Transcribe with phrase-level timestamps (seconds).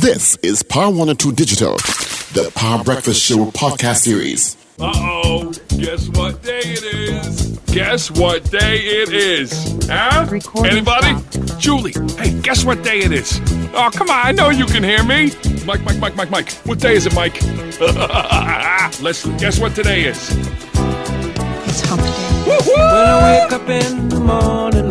[0.00, 1.72] This is Power 102 Digital,
[2.32, 4.56] the Power Breakfast Show podcast series.
[4.78, 7.58] Uh oh, guess what day it is?
[7.66, 9.78] Guess what day it is?
[9.90, 10.26] Huh?
[10.30, 11.18] Recording Anybody?
[11.18, 11.58] stopped.
[11.60, 13.40] Julie, hey, guess what day it is?
[13.74, 15.32] Oh, come on, I know you can hear me.
[15.66, 16.50] Mike, Mike, Mike, Mike, Mike.
[16.64, 17.34] What day is it, Mike?
[19.02, 20.30] Let's guess what today is.
[21.68, 22.30] It's hump day.
[22.46, 22.72] Woo-hoo!
[22.72, 24.90] When I wake up in the morning,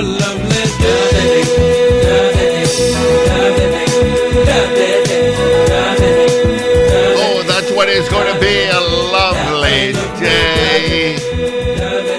[0.00, 0.04] Oh,
[7.44, 7.68] that's
[8.08, 11.16] going to be a lovely day.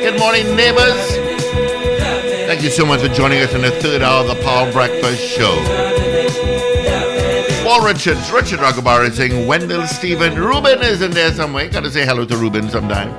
[0.02, 1.00] Good morning, neighbors.
[2.48, 5.22] Thank you so much for joining us in the third hour of the Power Breakfast
[5.24, 5.56] Show.
[7.64, 10.36] Paul Richards, Richard Ragoobarsingh Wendell Stephen.
[10.36, 11.70] Ruben is in there somewhere.
[11.70, 13.14] Got to say hello to Ruben sometime.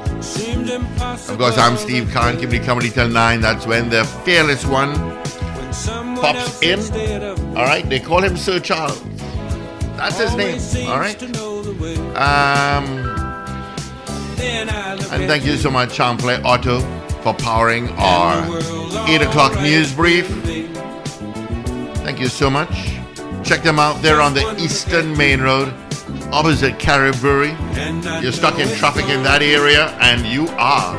[1.12, 2.10] Of course, I'm Steve.
[2.38, 3.40] Keep me comedy till 9.
[3.40, 4.94] That's when the fearless one
[6.16, 6.78] pops in.
[7.56, 9.02] All right, they call him Sir Charles.
[9.96, 10.88] That's his name.
[10.88, 11.20] All right.
[12.16, 12.84] Um,
[14.40, 16.80] and thank you so much, Champlain Auto,
[17.22, 18.44] for powering our
[19.08, 20.26] 8 o'clock news brief.
[22.04, 22.70] Thank you so much.
[23.44, 24.00] Check them out.
[24.00, 25.74] They're on the Eastern Main Road,
[26.32, 27.50] opposite Carib Brewery.
[27.72, 30.96] And I You're stuck in traffic in that area, and you are.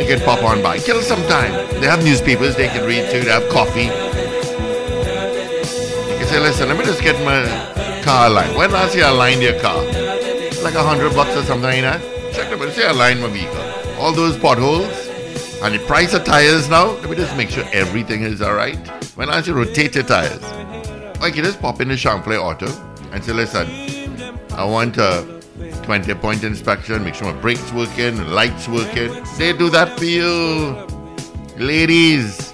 [0.00, 0.78] You can pop on by.
[0.78, 1.52] Kill some time.
[1.80, 3.20] They have newspapers they can read too.
[3.20, 3.84] They have coffee.
[6.10, 7.44] You can say, listen, let me just get my
[8.02, 8.56] car aligned.
[8.56, 9.80] When last year I aligned your car?
[10.62, 12.00] Like a hundred bucks or something like that.
[12.34, 12.72] Check them out.
[12.72, 13.62] Say I aligned my vehicle.
[14.00, 15.08] All those potholes.
[15.62, 16.90] And the price of tires now.
[16.90, 18.76] Let me just make sure everything is alright.
[19.16, 20.42] When last you rotate your tires.
[21.30, 22.66] Can just pop into Champlain Auto
[23.12, 23.68] and say, listen,
[24.52, 25.40] I want a
[25.82, 29.24] 20 point inspection, make sure my brakes working, the lights working.
[29.38, 30.86] They do that for you.
[31.56, 32.52] Ladies,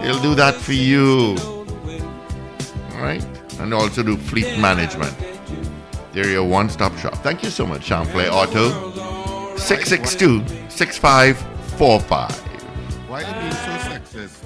[0.00, 1.36] they'll do that for you.
[2.94, 3.24] Alright?
[3.58, 5.14] And also do fleet management.
[6.12, 7.14] They're your one stop shop.
[7.16, 9.56] Thank you so much, Champlain Auto.
[9.56, 12.30] 662 6545.
[13.08, 13.73] Why are you so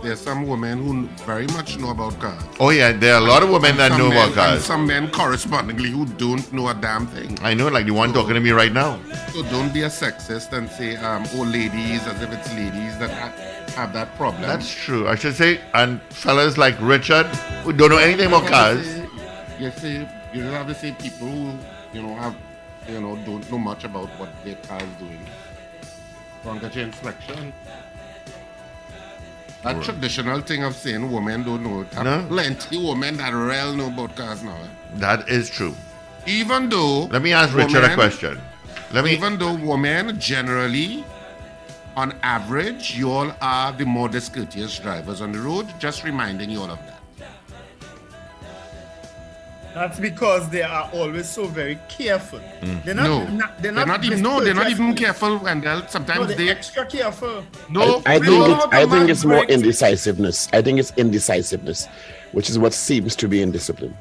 [0.03, 0.13] sexist?
[0.13, 2.43] are some women who very much know about cars.
[2.61, 4.65] Oh, yeah, there are a lot of women that know men- about And cars.
[4.65, 7.39] some men correspondingly who don't know a damn thing.
[7.43, 8.99] I know, like the one talking to me right now.
[9.33, 13.11] So don't be a sexist and say, um, oh, ladies, as if it's ladies that
[13.11, 13.33] ha-
[13.75, 14.43] have that problem.
[14.43, 15.09] That's true.
[15.09, 17.27] I should say, and fellas like Richard,
[17.65, 18.87] who don't know anything about cars.
[19.61, 21.59] You see, you just have to say people who,
[21.93, 22.35] you know, have,
[22.89, 25.21] you know, don't know much about what their car is doing.
[26.45, 26.75] Don't get
[29.65, 29.79] inspection.
[29.79, 31.85] That traditional thing of saying women don't know.
[31.95, 32.25] Have No.
[32.29, 34.53] plenty women that real know about cars now.
[34.53, 34.67] Eh?
[34.97, 35.75] That is true.
[36.27, 38.41] Even though Let me ask Richard a question.
[38.93, 39.13] Let me.
[39.13, 41.05] Even though women generally,
[41.97, 45.67] on average, you all are the more discourteous drivers on the road.
[45.79, 46.98] Just reminding you all of that.
[49.79, 52.41] That's because they are always so very careful.
[52.85, 54.21] They're not, no, not- they're not, even.
[54.23, 56.49] No, they're not even careful, and they'll sometimes No, they're they.
[56.51, 57.45] extra careful.
[57.71, 60.49] No, I, I think know it's, I think it's more indecisiveness.
[60.53, 61.87] I think it's indecisiveness,
[62.33, 63.97] which is what seems to be indiscipline.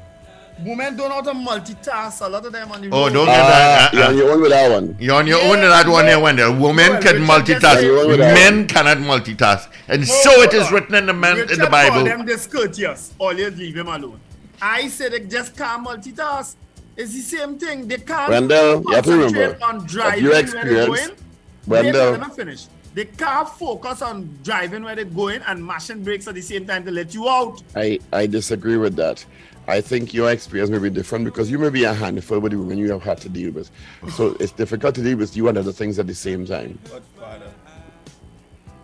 [0.64, 2.26] Women don't know how to multitask.
[2.26, 3.12] A lot of them on the Oh, road.
[3.12, 3.94] don't get Uh, that.
[3.94, 4.96] you're uh, on your own with that one.
[4.98, 6.10] You're on your Yeah, own with that one yeah.
[6.10, 6.52] there, Wendell.
[6.54, 7.60] Women Well, can Richard multitask.
[7.60, 9.68] just said- with that Men cannot multitask.
[9.86, 12.04] And No, so it is written in the man in Richard the call Bible.
[12.04, 13.12] them discourteous.
[13.20, 14.18] Always leave him alone.
[14.60, 16.54] I said they just can't multitask.
[16.96, 17.86] It's the same thing.
[17.86, 21.18] They can't Wendell, you have to concentrate remember on driving your where they're experience- going.
[21.66, 22.66] Wendell, Wait, finish.
[22.94, 26.84] They can't focus on driving where they're going and mashing brakes at the same time
[26.84, 27.62] to let you out.
[27.76, 29.24] I, I disagree with that.
[29.68, 32.58] I think your experience may be different because you may be a handful with the
[32.58, 33.70] women you have had to deal with.
[34.16, 36.78] So it's difficult to deal with you and other things at the same time.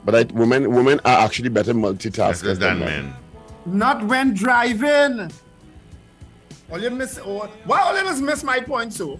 [0.04, 3.14] But I, women women are actually better multitaskers That's than that men.
[3.64, 5.30] Not when driving.
[6.70, 9.18] All you miss, oh, why all you miss my point, too?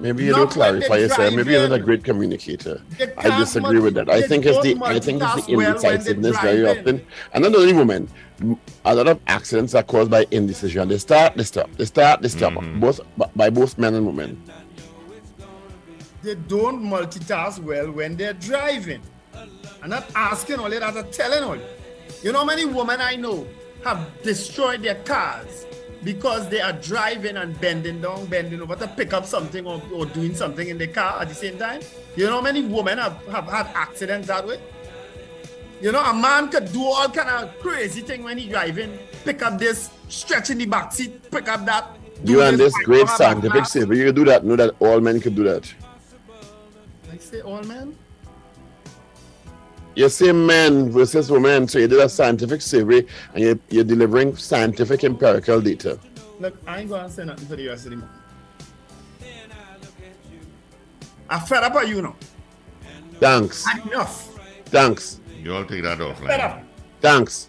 [0.00, 1.34] Maybe you Not don't clarify yourself.
[1.34, 2.82] Maybe you're not a great communicator.
[3.00, 4.10] I can't disagree with that.
[4.10, 6.80] I think it's the I think it's the multitask well indecisiveness very driving.
[6.80, 7.06] often.
[7.32, 8.08] And not only women,
[8.40, 10.88] m- a lot of accidents are caused by indecision.
[10.88, 11.70] They start, they stop.
[11.76, 12.54] They start, they stop.
[12.54, 12.80] Mm-hmm.
[12.80, 13.00] Both
[13.36, 14.42] by both men and women.
[16.22, 19.00] they don't multitask well when they're driving.
[19.82, 21.62] I'm not asking all that, I'm telling all you.
[22.22, 23.46] You know how many women I know
[23.84, 25.66] have destroyed their cars
[26.04, 30.06] because they are driving and bending down, bending over to pick up something or, or
[30.06, 31.80] doing something in the car at the same time?
[32.16, 34.60] You know how many women have, have had accidents that way?
[35.80, 39.42] You know, a man could do all kind of crazy thing when he driving, pick
[39.42, 41.96] up this, stretch in the back seat, pick up that.
[42.24, 43.72] You and this wipe great scientific glass.
[43.72, 44.44] saver, you can do that.
[44.44, 45.72] Know that all men could do that.
[47.12, 47.96] I say all men.
[49.94, 54.36] You say men versus women, so you did a scientific survey and you're, you're delivering
[54.36, 55.98] scientific empirical data.
[56.40, 58.10] Look, I ain't gonna say nothing for the rest of the month.
[61.30, 62.16] I'm fed up of you now.
[63.20, 63.64] Thanks.
[63.86, 64.38] Enough.
[64.66, 65.20] Thanks.
[65.40, 66.40] You all take that Fed offline.
[66.40, 66.62] up.
[67.00, 67.48] Thanks.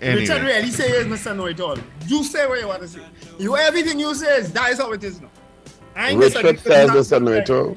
[0.00, 1.36] Richard Anyway, really say is Mr.
[1.36, 1.76] Know It All.
[2.06, 3.00] You say what you want to say.
[3.38, 5.28] You everything you say is that is how it is now.
[5.94, 6.98] I ain't Richard disagreeing with says nothing.
[6.98, 7.76] this and no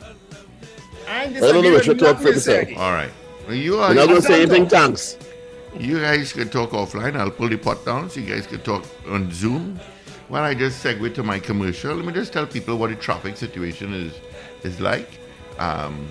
[1.07, 2.59] I ain't I don't know, disagreeing with Richard, talk nothing for you say.
[2.61, 2.79] yourself.
[2.79, 3.11] all right.
[3.47, 5.17] Well, you You're not going to say anything, thanks.
[5.77, 7.15] You guys can talk offline.
[7.15, 9.79] I'll pull the pot down so you guys can talk on Zoom.
[10.27, 13.37] While I just segue to my commercial, let me just tell people what the traffic
[13.37, 14.13] situation is
[14.63, 15.09] is like.
[15.59, 16.07] Um,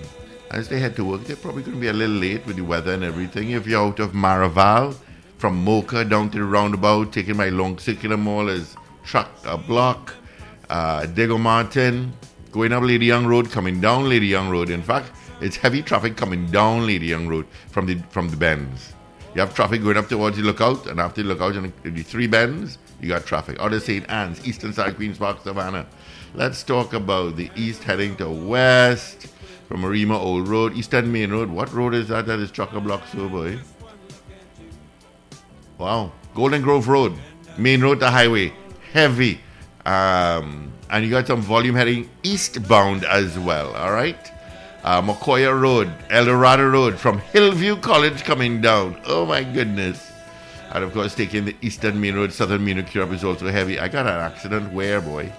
[0.51, 2.61] as they head to work, they're probably going to be a little late with the
[2.61, 3.51] weather and everything.
[3.51, 4.95] If you're out of Maraval,
[5.37, 10.13] from Moka down to the roundabout, taking my long circular mall is truck a block.
[10.69, 12.13] Uh, Diego Martin,
[12.53, 14.69] going up Lady Young Road, coming down Lady Young Road.
[14.69, 15.11] In fact,
[15.41, 18.93] it's heavy traffic coming down Lady Young Road from the from the bends.
[19.35, 22.03] You have traffic going up towards the lookout, and after the lookout and the, the
[22.03, 23.57] three bends, you got traffic.
[23.59, 24.07] Other St.
[24.07, 25.87] Anne's, eastern side, Queens Park, Savannah.
[26.35, 29.27] Let's talk about the east heading to west
[29.67, 31.49] from Arima Old Road, Eastern Main Road.
[31.49, 32.27] What road is that?
[32.27, 33.59] That is chock a block, so boy.
[35.79, 36.11] Wow.
[36.35, 37.13] Golden Grove Road,
[37.57, 38.53] main road to highway,
[38.91, 39.39] heavy.
[39.85, 44.31] Um, and you got some volume heading eastbound as well, all right?
[44.83, 49.01] Uh, Macoya Road, El Dorado Road from Hillview College coming down.
[49.07, 50.11] Oh my goodness.
[50.71, 53.79] And of course, taking the eastern main road, southern main road, is also heavy.
[53.79, 55.31] I got an accident where, boy?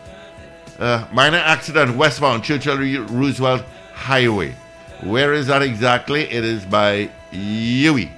[0.81, 3.62] Uh, minor accident westbound Churchill Roosevelt
[3.93, 4.56] Highway.
[5.03, 6.23] Where is that exactly?
[6.23, 8.11] It is by UWI.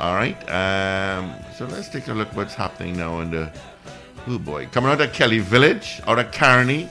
[0.00, 0.36] All right.
[0.50, 3.50] Um, so let's take a look what's happening now in the.
[4.26, 4.66] Oh boy.
[4.66, 6.88] Coming out of Kelly Village, out of Caroni.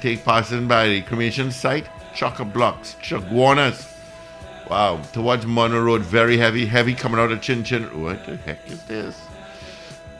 [0.00, 1.86] Take passing by the cremation site.
[2.14, 3.92] Chocker blocks, Chaguanas.
[4.68, 5.00] Wow.
[5.12, 6.66] Towards Monroe Road, very heavy.
[6.66, 8.02] Heavy coming out of Chin Chin.
[8.02, 9.20] What the heck is this?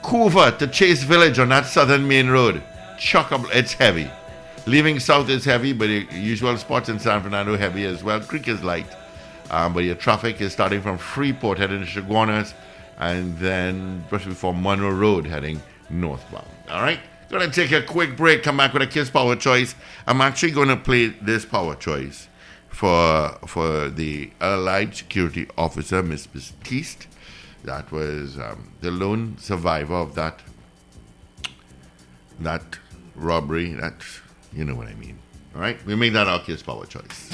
[0.02, 2.62] Couva to Chase Village on that southern main road.
[2.96, 4.10] Chocker, it's heavy.
[4.66, 8.20] Leaving south is heavy, but the usual spots in San Fernando heavy as well.
[8.20, 8.86] Creek is light.
[9.50, 12.52] Um, but your traffic is starting from Freeport heading to Chaguanas
[12.98, 15.60] and then just before Monroe Road heading
[15.90, 16.46] northbound.
[16.70, 17.00] All right?
[17.28, 19.74] Gonna take a quick break, come back with a Kiss Power Choice.
[20.06, 22.28] I'm actually gonna play this Power Choice
[22.68, 27.08] for for the Allied Security Officer, Miss Baptiste.
[27.64, 30.40] That was um, the lone survivor of that
[32.38, 32.78] that
[33.16, 33.72] robbery.
[33.72, 34.04] That
[34.52, 35.18] you know what I mean.
[35.56, 37.32] All right, we made that our Kiss Power Choice.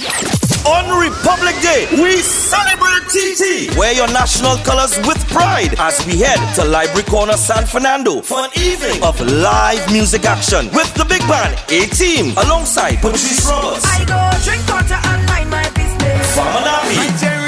[0.65, 3.77] On Republic Day, we celebrate TT.
[3.77, 8.39] Wear your national colors with pride as we head to Library Corner San Fernando for
[8.39, 13.83] an evening of live music action with the big band A Team alongside Patrice Roberts,
[13.91, 16.37] I go drink water and mind my business.
[16.37, 17.42] Farmer Nappy, and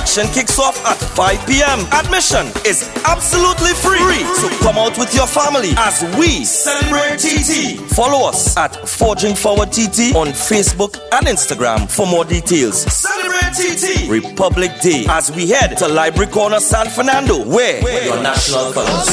[0.00, 1.78] Action kicks off at 5 p.m.
[1.92, 4.24] Admission is absolutely free.
[4.40, 7.78] So come out with your family as we celebrate TT.
[7.94, 12.80] Follow us at Forging Forward TT on Facebook and Instagram for more details.
[12.90, 17.46] Celebrate TT Republic Day as we head to Library Corner San Fernando.
[17.46, 19.06] Wear your national colors.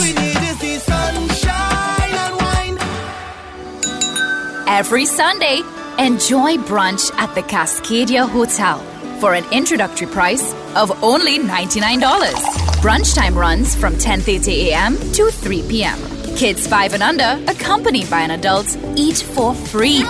[4.67, 5.63] Every Sunday,
[6.00, 8.82] enjoy brunch at the Cascadia Hotel
[9.19, 12.01] for an introductory price of only $99.
[12.81, 14.97] Brunch time runs from 10:30 a.m.
[15.13, 16.00] to 3 p.m.
[16.36, 20.03] Kids 5 and under, accompanied by an adult, eat for free.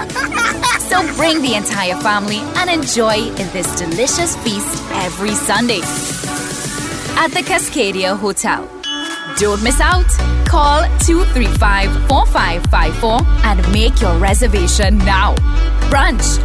[0.89, 3.17] so bring the entire family and enjoy
[3.53, 5.79] this delicious feast every Sunday
[7.23, 8.67] at the Cascadia Hotel.
[9.37, 10.05] Don't miss out.
[10.45, 15.35] Call 235 4554 and make your reservation now.
[15.89, 16.43] Brunch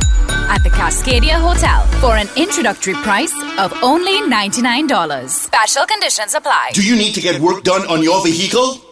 [0.49, 5.29] at the Cascadia Hotel for an introductory price of only $99.
[5.29, 6.71] Special conditions apply.
[6.75, 8.92] Do you need to get work done on your vehicle?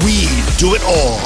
[0.03, 0.25] We
[0.57, 1.19] do it all.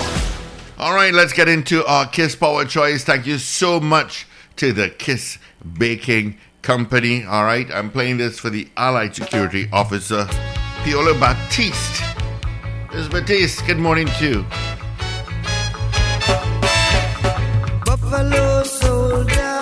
[0.78, 3.06] All right, let's get into our Kiss Power Choice.
[3.06, 4.28] Thank you so much
[4.58, 5.38] to the Kiss
[5.78, 7.24] Baking Company.
[7.24, 10.26] All right, I'm playing this for the Allied Security Officer,
[10.84, 12.04] Piolo Batiste.
[12.94, 13.08] Ms.
[13.08, 14.46] Batiste, good morning to you.
[17.86, 19.60] Buffalo soldier,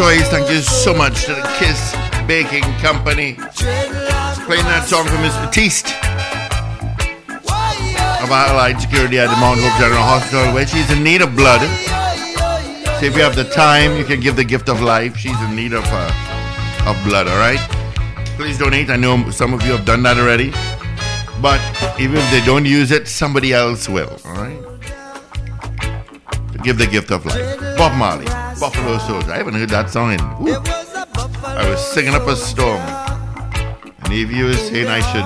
[0.00, 0.30] Choice.
[0.30, 1.94] Thank you so much to the Kiss
[2.26, 3.34] Baking Company.
[4.48, 5.88] Playing that song for Miss Batiste
[8.24, 11.60] of Allied Security at the Mount Hope General Hospital, where she's in need of blood.
[12.98, 15.18] So if you have the time, you can give the gift of life.
[15.18, 17.28] She's in need of uh, of blood.
[17.28, 17.60] All right.
[18.38, 18.88] Please donate.
[18.88, 20.50] I know some of you have done that already,
[21.42, 21.60] but
[22.00, 24.16] even if they don't use it, somebody else will.
[24.24, 24.56] All right.
[26.62, 27.76] give the gift of life.
[27.76, 28.24] Bob Marley,
[28.60, 29.32] Buffalo Soldier.
[29.32, 30.20] I haven't heard that song in.
[30.20, 30.60] Ooh.
[31.46, 32.78] I was singing up a storm.
[34.04, 35.24] And you were saying I should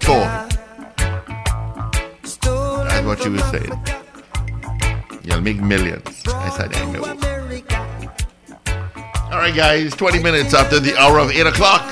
[0.00, 0.26] tour.
[2.84, 3.72] That's what you were saying.
[5.22, 6.26] You'll make millions.
[6.26, 7.04] I said, I know.
[9.30, 11.82] All right, guys, 20 minutes after the hour of 8 o'clock.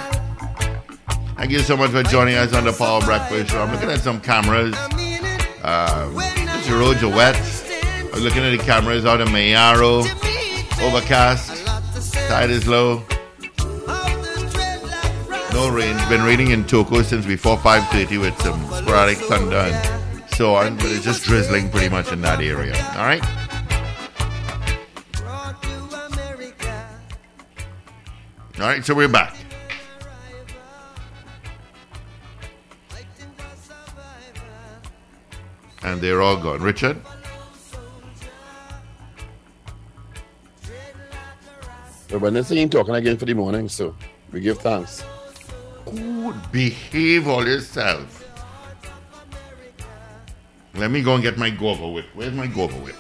[1.37, 3.61] Thank you so much for joining us on the Power Breakfast Show.
[3.63, 4.75] I'm looking at some cameras.
[5.63, 7.37] The roads are wet.
[8.27, 10.01] Looking at the cameras out in Mayaro.
[10.83, 11.65] Overcast.
[12.29, 13.05] Tide is low.
[15.53, 15.97] No rain.
[16.09, 20.77] Been raining in Toco since before 5.30 with some sporadic thunder and so on.
[20.77, 22.75] But it's just drizzling pretty much in that area.
[22.97, 23.25] All right?
[28.59, 29.37] All right, so we're back.
[35.85, 36.61] And they're all gone.
[36.61, 37.01] Richard?
[42.09, 43.95] But when they saying talking again for the morning, so
[44.33, 45.03] we give thanks.
[45.85, 46.35] Good.
[46.53, 48.25] Behave all yourself.
[50.75, 52.07] Let me go and get my guava whip.
[52.15, 52.97] Where's my guava whip?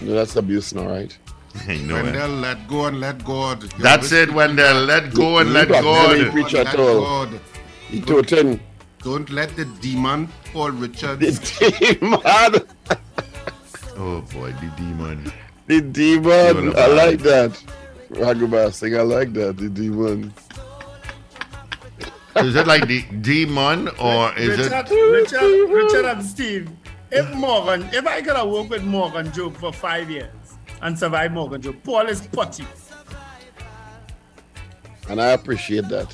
[0.00, 1.16] No, that's abuse now, right?
[1.68, 2.02] I know eh?
[2.02, 2.40] Wendell, it.
[2.40, 3.62] let go and let God.
[3.62, 4.84] You're That's it, Wendell.
[4.84, 6.18] Let go and let You got God.
[6.18, 7.00] many preach Let at all.
[7.00, 7.40] God.
[7.88, 8.26] He told
[9.02, 11.40] Don't let the demon Paul Richards.
[11.40, 12.66] The demon.
[13.96, 15.32] Oh boy, the demon.
[15.66, 16.64] The demon.
[16.64, 17.62] You're like that.
[18.10, 19.56] Ragoobarsingh, I like that.
[19.56, 20.32] The demon.
[22.36, 24.90] Is it like the demon or is Richard, it?
[24.90, 26.68] Richard, Richard and Steve,
[27.10, 30.32] if Morgan, if I could have worked with Morgan Job for five years
[30.82, 32.66] and survived Morgan Job, Paul is putty.
[35.08, 36.12] And I appreciate that.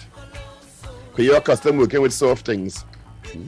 [1.10, 2.84] Because you're accustomed working with soft things.
[3.34, 3.44] yes,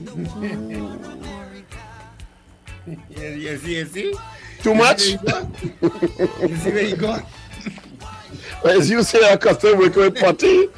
[3.37, 4.15] yes, yes, see?
[4.63, 5.01] Too much?
[5.01, 5.17] See
[6.71, 7.23] where you gone?
[8.65, 10.69] As you say, you're accustomed working with putty.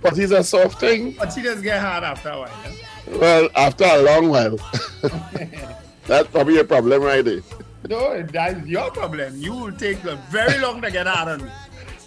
[0.00, 1.14] Putty's a soft thing.
[1.14, 2.50] Putty does get hard after a while.
[2.64, 3.18] eh?
[3.18, 4.56] Well, after a long while.
[6.06, 7.40] That's probably a problem right there.
[7.88, 9.36] No, that's your problem.
[9.38, 11.50] You will take a very long to get out of me.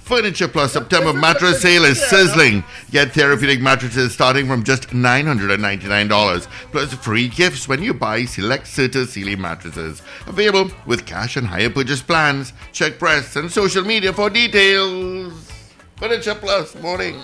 [0.04, 2.62] Furniture Plus September mattress sale is sizzling.
[2.90, 6.46] Get therapeutic mattresses starting from just $999.
[6.72, 10.02] Plus free gifts when you buy select Serta Sealy mattresses.
[10.26, 12.52] Available with cash and higher purchase plans.
[12.72, 15.50] Check press and social media for details.
[15.96, 17.18] Furniture Plus, morning.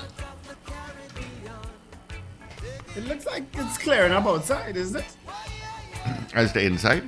[2.97, 5.17] It looks like it's clearing up outside, isn't it?
[6.33, 7.07] As the inside.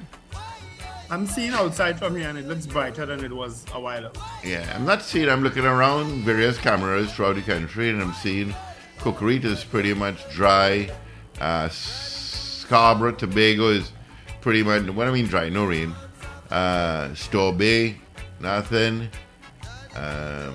[1.13, 4.19] I'm seeing outside from here and it looks brighter than it was a while ago.
[4.43, 8.55] Yeah, I'm not seeing, I'm looking around various cameras throughout the country and I'm seeing
[8.97, 10.91] Cocorite is pretty much dry.
[11.39, 13.93] Uh, Scarborough, Tobago is
[14.41, 15.95] pretty much, what I mean dry, no rain.
[16.51, 17.99] Uh, Store Bay,
[18.41, 19.11] nothing.
[19.95, 20.55] Um,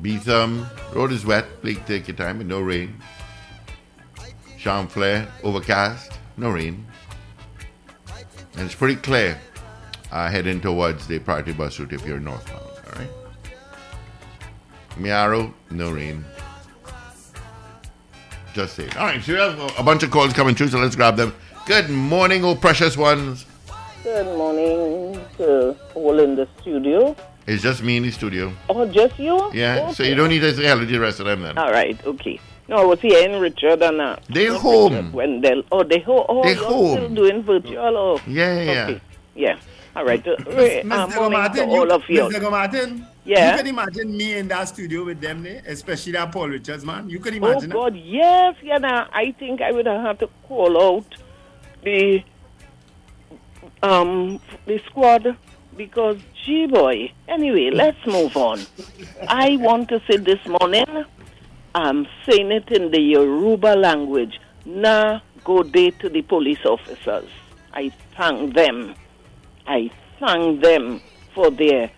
[0.00, 3.02] Beetham, road is wet, please take your time, but no rain.
[4.58, 6.86] Champlain, overcast, no rain.
[8.54, 9.38] And it's pretty clear
[10.10, 12.60] uh, heading towards the party bus route if you're northbound.
[12.60, 13.10] All right.
[14.98, 16.24] Mayaro, no rain.
[18.52, 18.90] Just saying.
[18.96, 21.34] All right, so we have a- bunch of calls coming through, so let's grab them.
[21.66, 23.46] Good morning, oh precious ones.
[24.02, 27.14] Good morning to all in the studio.
[27.46, 28.52] It's just me in the studio.
[28.68, 29.50] Oh, just you?
[29.54, 31.58] Yeah, so you don't need to say hello to the rest of them then.
[31.58, 32.40] All right, okay.
[32.70, 34.92] No, was he hearing Richard and uh, They're not home.
[34.94, 35.62] Richard, Wendell.
[35.72, 36.24] Oh, they home.
[36.28, 36.96] Oh, They're you're home.
[36.96, 37.96] still doing virtual.
[37.98, 39.00] Oh, Yeah, yeah, okay.
[39.34, 39.58] Yeah.
[39.96, 40.24] All right.
[40.26, 41.14] Uh, re- uh, Mr.
[41.16, 42.22] morning Martin, to all you, of you.
[42.28, 42.48] Mr.
[42.50, 43.50] Martin, Yeah?
[43.50, 47.10] you can imagine me in that studio with them, there, especially that Paul Richards, man.
[47.10, 47.74] You can Oh imagine that.
[47.74, 48.78] God, yes, yeah.
[48.78, 51.06] Now I think I would have had to call out
[51.82, 52.22] the
[53.82, 55.36] um the squad
[55.76, 57.10] because gee boy.
[57.26, 58.60] Anyway, let's move on.
[59.28, 60.86] I want to say this morning,
[61.74, 64.40] I'm saying it in the Yoruba language.
[64.64, 67.28] Na go day to the police officers.
[67.72, 68.94] I thank them.
[69.66, 71.00] I thank them
[71.34, 71.90] for their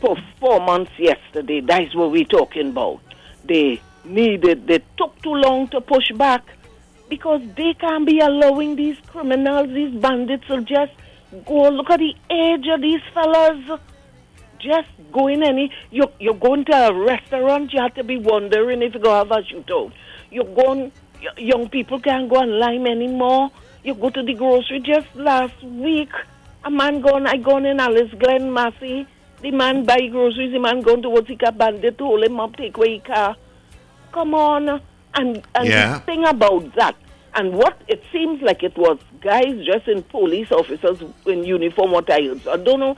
[0.00, 1.60] performance yesterday.
[1.60, 3.00] That's what we're talking about.
[3.44, 6.44] They needed, they took too long to push back
[7.08, 10.92] because they can't be allowing these criminals, these bandits to just
[11.44, 11.68] go.
[11.68, 13.80] Look at the age of these fellas.
[14.62, 15.72] Just go in any.
[15.90, 19.34] You're, you're going to a restaurant, you have to be wondering if you're going to
[19.34, 19.92] have a shootout.
[20.30, 20.92] You're going,
[21.38, 23.50] young people can't go on Lime anymore.
[23.82, 26.10] You go to the grocery just last week.
[26.64, 29.06] A man gone, I gone in Alyce Glen, Massy.
[29.40, 32.56] The man buy groceries, the man going towards the car bandit to hold him up,
[32.56, 33.36] take away his car.
[34.12, 34.68] Come on.
[35.14, 35.94] And, and Yeah.
[35.94, 36.94] the thing about that,
[37.34, 42.10] and what it seems like it was guys dressed in police officers in uniform, what
[42.10, 42.42] I heard.
[42.42, 42.96] So I don't know.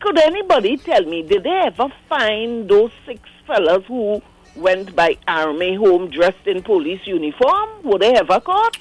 [0.00, 4.20] Could anybody tell me, did they ever find those six fellas who
[4.56, 7.68] went by army home dressed in police uniform?
[7.84, 8.76] Were they ever caught?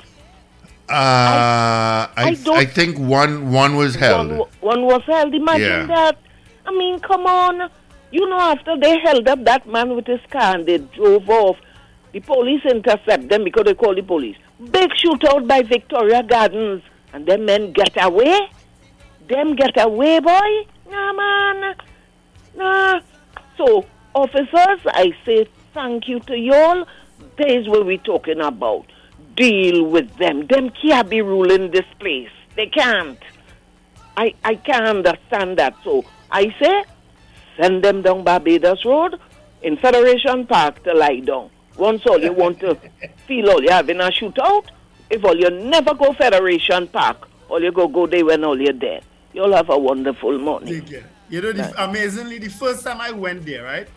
[0.87, 4.29] Uh, I, I I, don't- think one one was held.
[4.29, 5.33] One, one was held.
[5.33, 5.85] Imagine Yeah.
[5.87, 6.17] that.
[6.65, 7.69] I mean, come on.
[8.11, 11.57] You know, after they held up that man with his car and they drove off,
[12.13, 14.37] the police intercept them because they call the police.
[14.71, 16.81] Big shootout by Victoria Gardens.
[17.13, 18.49] And them men get away?
[19.27, 20.67] Them get away, boy?
[20.89, 21.75] Nah, man.
[22.55, 22.99] Nah.
[23.57, 26.85] So, officers, I say thank you to y'all.
[27.37, 28.85] There's what we're talking about.
[29.35, 30.47] Deal with them.
[30.47, 32.29] Them can't be ruling this place.
[32.55, 33.19] They can't.
[34.17, 35.75] I, I can't understand that.
[35.83, 36.83] So I say,
[37.59, 39.19] send them down Barbados Road
[39.61, 41.49] in Federation Park to lie down.
[41.77, 42.75] Once all you want to
[43.27, 44.65] feel all you having a shootout,
[45.09, 48.73] if all you never go Federation Park, all you go go there when all you're
[48.73, 49.01] there.
[49.35, 50.75] You'll have a wonderful morning.
[50.75, 51.03] Take care.
[51.29, 53.87] You know, the, amazingly, the first time I went there, right,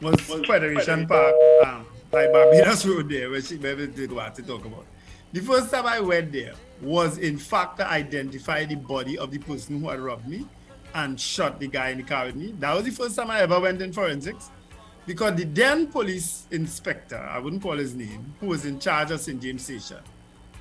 [0.00, 1.34] was, Federation Park
[1.66, 4.86] um, by Barbados Road there, where she maybe did what to talk about.
[5.32, 9.38] The first time I went there was, in fact, to identify the body of the
[9.38, 10.46] person who had robbed me
[10.94, 12.54] and shot the guy in the car with me.
[12.60, 14.50] That was the first time I ever went in forensics.
[15.04, 19.20] Because the then police inspector, I wouldn't call his name, who was in charge of
[19.20, 19.42] St.
[19.42, 19.98] James Station,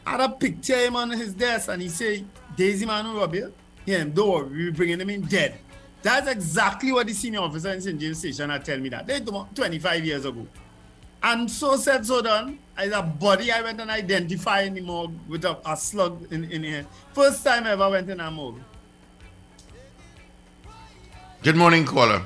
[0.04, 3.36] had a picture of him on his desk and he said, Daisy man who robbed
[3.36, 3.54] you?
[3.90, 5.58] Yeah, don't worry, we're bringing him in dead.
[6.04, 8.00] That's exactly what the senior officer in St.
[8.00, 9.08] James Station had tell me that.
[9.08, 10.46] They told me 25 years ago.
[11.24, 12.60] And so said, so done.
[12.78, 16.44] As a body, I went and identified in the morgue with a, a slug in,
[16.52, 16.86] in here.
[17.14, 18.60] First time I ever went in a morgue.
[21.42, 22.22] Good morning, caller.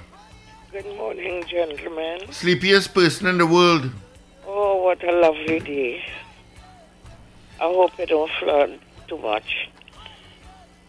[0.74, 2.30] Good morning, gentlemen.
[2.30, 3.90] Sleepiest person in the world.
[4.46, 6.04] Oh, what a lovely day.
[7.62, 9.70] I hope it don't flood too much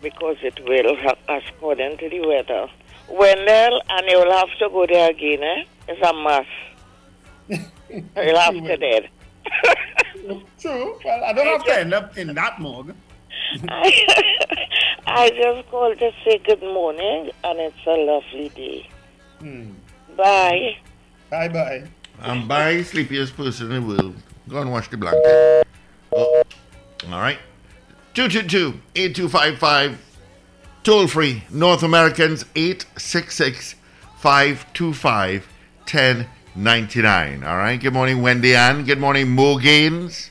[0.04, 2.68] because it will, ha- according to the weather.
[3.08, 5.64] Wendell, and you'll have to go there again, eh?
[5.88, 6.48] It's a must.
[7.90, 9.08] you'll have to there.
[10.60, 10.98] True.
[11.04, 12.94] Well, I don't have to end up in that morgue.
[15.06, 18.88] I just called to say good morning, and it's a lovely day.
[20.16, 20.76] Bye.
[21.30, 21.84] Bye bye.
[22.20, 24.14] I'm by sleepiest person in the world.
[24.48, 25.66] Go and wash the blanket.
[26.12, 26.42] Oh.
[27.10, 27.38] All right.
[28.14, 29.98] 222 8255.
[30.84, 31.42] Toll free.
[31.50, 33.74] North Americans 866
[34.18, 35.48] 525
[35.90, 37.44] 1099.
[37.44, 37.80] All right.
[37.80, 38.84] Good morning, Wendy Ann.
[38.84, 40.30] Good morning, Mo Gaines.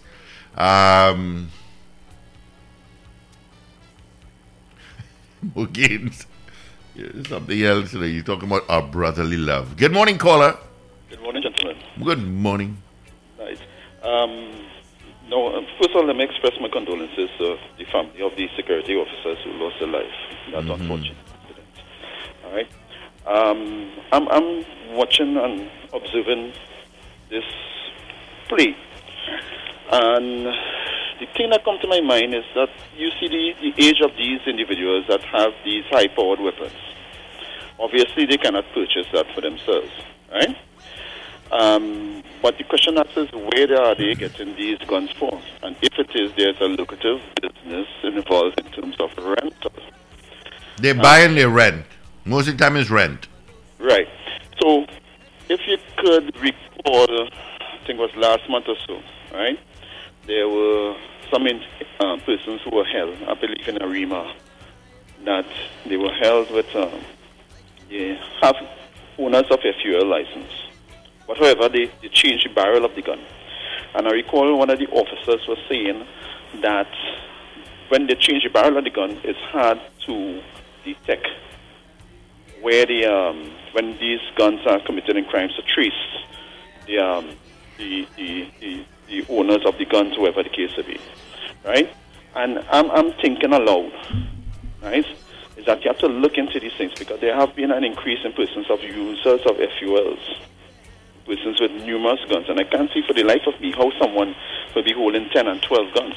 [0.55, 1.49] Um,
[5.55, 6.25] Mo Gaines.
[7.27, 7.91] Something else.
[7.91, 8.07] today.
[8.07, 9.75] You're talking about our brotherly love.
[9.75, 10.57] Good morning, caller.
[11.09, 11.77] Good morning, gentlemen.
[12.01, 12.77] Good morning.
[13.37, 13.57] Nice.
[14.03, 14.51] Um,
[15.33, 18.47] no, uh, first of all, let me express my condolences to the family of the
[18.55, 20.13] security officers who lost their life
[20.45, 21.67] in that unfortunate incident.
[22.45, 22.69] All right.
[23.25, 24.65] Um, I'm, I'm
[24.95, 26.53] watching and observing
[27.31, 27.45] this
[28.47, 28.75] play,
[29.91, 30.45] and
[31.19, 34.11] the thing that comes to my mind is that you see the, the age of
[34.15, 36.77] these individuals that have these high-powered weapons.
[37.79, 39.89] Obviously, they cannot purchase that for themselves,
[40.31, 40.55] right?
[41.53, 45.39] Um, but the question asks is where are they getting these guns from?
[45.61, 49.71] And if it is, there's a lucrative business involved in terms of rental.
[50.77, 51.85] They buy and they rent.
[52.25, 53.27] Most of the time it's rent.
[53.77, 54.07] Right.
[54.59, 54.87] So,
[55.47, 59.59] if you could recall, I think it was last month or so, right?
[60.25, 60.95] There were
[61.31, 61.61] some in,
[61.99, 64.33] uh, persons who were held, I believe in Arima,
[65.25, 65.45] that
[65.85, 66.99] they were held with, um,
[67.89, 68.55] they have
[69.19, 70.51] owners of a fuel license.
[71.33, 73.19] But however, they, they changed the barrel of the gun.
[73.95, 76.05] And I recall one of the officers was saying
[76.61, 76.87] that
[77.89, 80.43] when they change the barrel of the gun, it's hard to
[80.85, 81.27] detect
[82.61, 85.91] where the um, when these guns are committed in crimes to trace
[86.85, 87.35] the, um,
[87.77, 90.99] the, the, the, the owners of the guns, whoever the case may be,
[91.65, 91.95] right?
[92.35, 93.91] And I'm, I'm thinking aloud,
[94.83, 95.05] right?
[95.57, 98.19] Is that you have to look into these things because there have been an increase
[98.23, 100.19] in persons of users of FULs,
[101.25, 104.35] persons with numerous guns, and I can't see for the life of me how someone
[104.75, 106.15] will be holding 10 and 12 guns,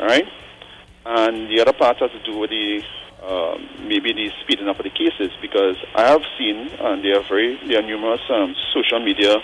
[0.00, 0.26] all right?
[1.04, 2.82] And the other part has to do with the
[3.26, 7.24] um, maybe the speeding up of the cases because I have seen, and there are
[7.28, 9.36] very there are numerous um, social media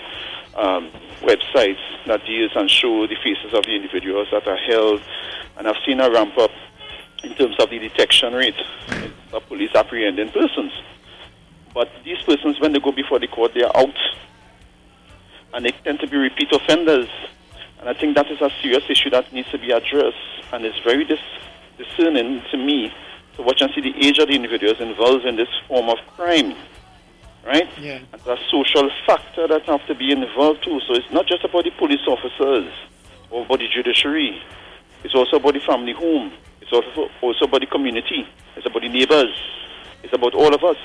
[0.57, 0.91] um,
[1.23, 5.03] websites that deals and show the faces of the individuals that are held,
[5.57, 6.51] and I've seen a ramp up
[7.25, 8.61] in terms of the detection rate
[9.33, 10.73] of police apprehending persons.
[11.75, 13.97] But these persons, when they go before the court, they are out,
[15.55, 17.09] and they tend to be repeat offenders.
[17.81, 20.17] And I think that is a serious issue that needs to be addressed,
[20.53, 21.19] and it's very dis-
[21.77, 22.93] discerning to me
[23.37, 26.55] to watch and see the age of the individuals involved in this form of crime.
[27.45, 27.69] Right?
[27.77, 27.99] Yeah.
[28.13, 30.79] And a social factor that has to be involved too.
[30.87, 32.73] So it's not just about the police officers
[33.31, 34.41] or about the judiciary.
[35.03, 36.33] It's also about the family home.
[36.61, 38.29] It's also also about the community.
[38.57, 39.35] It's about the neighbors.
[40.05, 40.77] It's about all of us.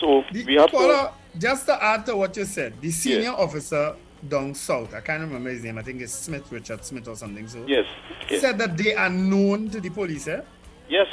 [0.00, 1.12] So we have to.
[1.32, 3.94] Paula, just to add to what you said, the senior officer
[4.28, 7.48] down south, I can't remember his name, I think it's Smith, Richard Smith or something.
[7.48, 7.86] So Yes.
[8.30, 8.40] yes.
[8.40, 10.40] said that they are known to the police, eh?
[10.88, 11.06] Yes.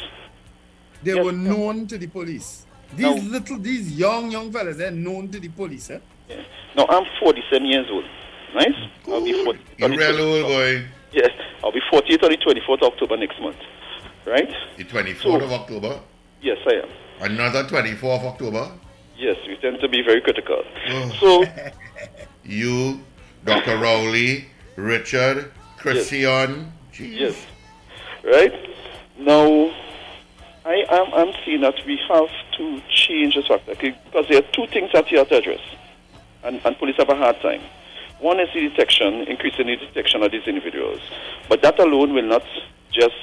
[1.03, 2.65] They Yes, were known to the police.
[2.95, 3.13] These No.
[3.31, 5.99] little, these young, young fellas, they're known to the police, eh?
[6.75, 8.05] Now I'm 47 years old.
[8.55, 8.73] Right?
[9.07, 9.59] I'll be 40.
[9.77, 10.83] You're real old boy.
[11.11, 11.29] Yes,
[11.63, 13.57] I'll be 48 on the 24th of October next month.
[14.25, 14.49] Right?
[14.77, 15.99] The 24th of October.
[16.41, 17.31] Yes, I am.
[17.31, 18.71] Another 24th of October.
[19.49, 20.63] Yes, we tend to be very critical.
[21.19, 21.45] So,
[22.43, 23.01] You,
[23.45, 23.77] Dr.
[23.77, 26.71] Rowley, Richard, Christian.
[26.97, 27.35] yes,
[28.23, 28.53] right?
[29.17, 29.71] Now,
[30.65, 34.47] I am I'm seeing that we have to change this factor okay, because there are
[34.53, 35.61] two things that you have to address,
[36.43, 37.61] and, and police have a hard time.
[38.19, 40.99] One is the detection, increasing the detection of these individuals,
[41.47, 42.43] but that alone will not
[42.91, 43.15] just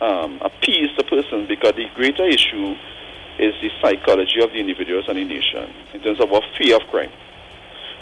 [0.00, 2.76] um, appease the person because the greater issue
[3.38, 6.82] is the psychology of the individuals and the nation in terms of our fear of
[6.88, 7.10] crime.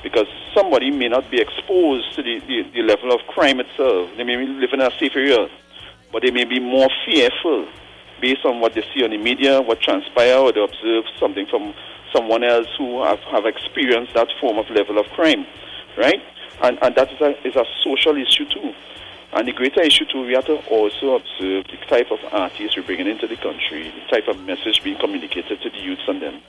[0.03, 4.11] Because somebody may not be exposed to the, the, the level of crime itself.
[4.17, 5.49] They may living in a safe area,
[6.13, 7.69] but they may be more fearful
[8.21, 11.75] based on what they see on the media, what transpire, or they observe something from
[12.13, 15.47] someone else who have, have experienced that form of level of crime,
[15.97, 16.21] right?
[16.63, 18.73] And, and that is a, is a social issue too.
[19.33, 22.83] And the greater issue too, we have to also observe the type of artists we're
[22.83, 26.43] bringing into the country, the type of message being communicated to the youths and them,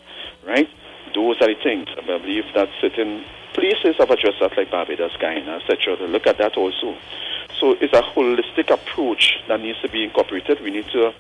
[0.46, 0.69] right?
[1.15, 1.88] Those are the things.
[1.98, 5.96] I believe that certain places have addressed that, like Barbados, Guyana, etc.
[5.98, 6.98] To look at that also.
[7.60, 10.60] So it's a holistic approach that needs to be incorporated.
[10.62, 11.13] We need to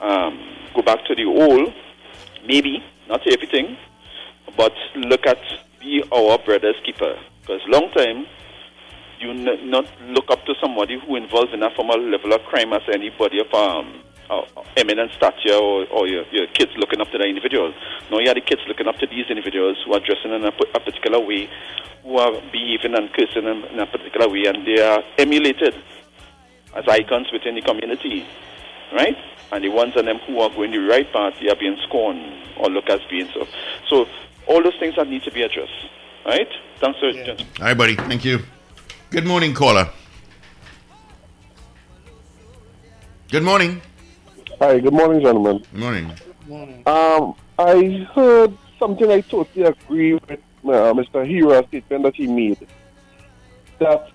[0.00, 0.40] um,
[0.74, 1.74] go back to the old,
[2.46, 3.76] maybe not everything,
[4.56, 5.38] but look at
[5.80, 7.18] be our brother's keeper.
[7.40, 8.26] Because long time,
[9.20, 12.72] you n- not look up to somebody who involved in that formal level of crime
[12.72, 14.42] as anybody of um, uh,
[14.76, 17.74] eminent stature or, or your, your kids looking up to that individual.
[18.10, 20.52] No, you are the kids looking up to these individuals who are dressing in a
[20.52, 21.48] particular way,
[22.02, 25.74] who are behaving and cursing in, in a particular way, and they are emulated
[26.74, 28.26] as icons within the community,
[28.92, 29.16] right?
[29.52, 32.22] And the ones of them who are going the right path, they are being scorned
[32.56, 33.46] or looked as being so.
[33.88, 34.06] So
[34.46, 35.72] all those things that need to be addressed,
[36.24, 36.48] right?
[36.78, 37.12] Thanks, sir.
[37.12, 37.46] gentlemen.
[37.58, 37.96] All right, buddy.
[37.96, 38.38] Thank you.
[39.10, 39.88] Good morning, caller.
[43.28, 43.80] Good morning.
[44.60, 45.64] Hi, good morning, gentlemen.
[45.72, 46.12] Good morning.
[46.46, 50.30] Good Um, I heard something I totally agree with
[50.64, 51.26] uh, Mr.
[51.28, 52.64] Hira's statement that he made.
[53.80, 54.12] That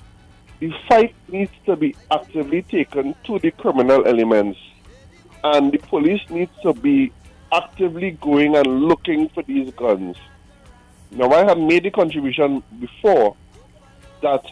[0.61, 4.57] the fight needs to be actively taken to the criminal elements,
[5.43, 7.11] and the police needs to be
[7.51, 10.15] actively going and looking for these guns.
[11.11, 13.35] Now, I have made the contribution before
[14.21, 14.45] that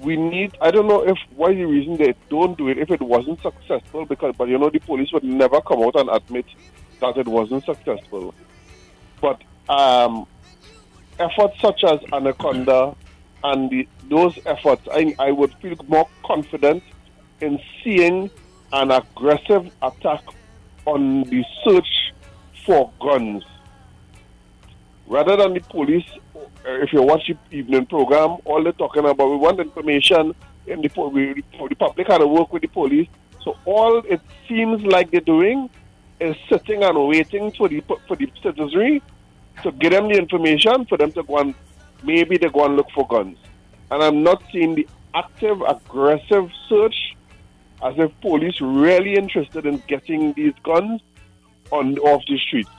[0.00, 3.00] we need I don't know if why the reason they don't do it if it
[3.00, 6.46] wasn't successful because but you know the police would never come out and admit
[7.00, 8.34] that it wasn't successful.
[9.20, 10.26] But um,
[11.18, 12.94] efforts such as Anaconda
[13.44, 16.82] and the, those efforts I, I would feel more confident
[17.40, 18.30] in seeing
[18.72, 20.22] an aggressive attack
[20.86, 22.12] on the search
[22.64, 23.44] for guns
[25.08, 26.04] rather than the police
[26.68, 30.34] uh, if you watch the evening program, all they're talking about, we want information,
[30.66, 33.08] and the, we, the public had to work with the police.
[33.42, 35.70] So all it seems like they're doing
[36.20, 39.00] is sitting and waiting for the for the citizenry
[39.62, 41.54] to get them the information for them to go and
[42.02, 43.38] maybe they go and look for guns.
[43.90, 47.16] And I'm not seeing the active, aggressive search
[47.82, 51.00] as if police really interested in getting these guns
[51.70, 52.70] on off the streets.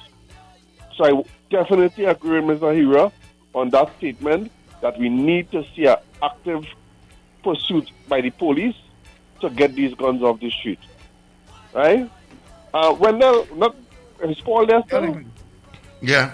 [0.95, 2.73] So I definitely agree with Mr.
[2.75, 3.11] Hira
[3.53, 6.65] on that statement that we need to see an active
[7.43, 8.75] pursuit by the police
[9.41, 10.79] to get these guns off the street.
[11.73, 12.09] Right?
[12.73, 13.75] Uh, Wendell, not,
[14.23, 15.21] is Paul there still?
[16.01, 16.33] Yeah.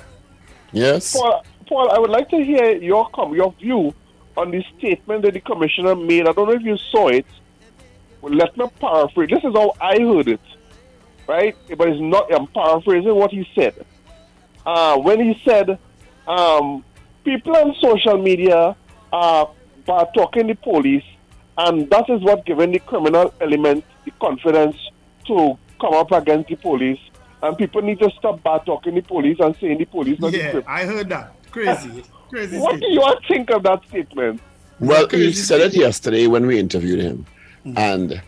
[0.71, 1.15] Yes.
[1.15, 3.93] Paul, Paul, I would like to hear your com- your view
[4.37, 6.27] on the statement that the commissioner made.
[6.27, 7.25] I don't know if you saw it.
[8.21, 9.29] Well, let me paraphrase.
[9.29, 10.41] This is how I heard it.
[11.27, 11.55] right?
[11.77, 12.33] But it's not.
[12.33, 13.85] I'm paraphrasing what he said.
[14.65, 15.77] Uh, when he said,
[16.27, 16.83] um,
[17.23, 18.75] "People on social media
[19.13, 19.49] are,
[19.87, 21.03] are talking the police,
[21.57, 24.75] and that is what giving the criminal element the confidence
[25.27, 26.99] to come up against the police."
[27.43, 30.45] And people need to stop bad talking the police and saying the police not Yeah,
[30.47, 30.67] equipped.
[30.67, 31.33] I heard that.
[31.51, 32.03] Crazy.
[32.29, 32.57] Crazy.
[32.57, 34.41] What do you all think of that statement?
[34.79, 37.25] Well, he said it yesterday when we interviewed him,
[37.65, 37.77] Mm.
[37.77, 38.21] and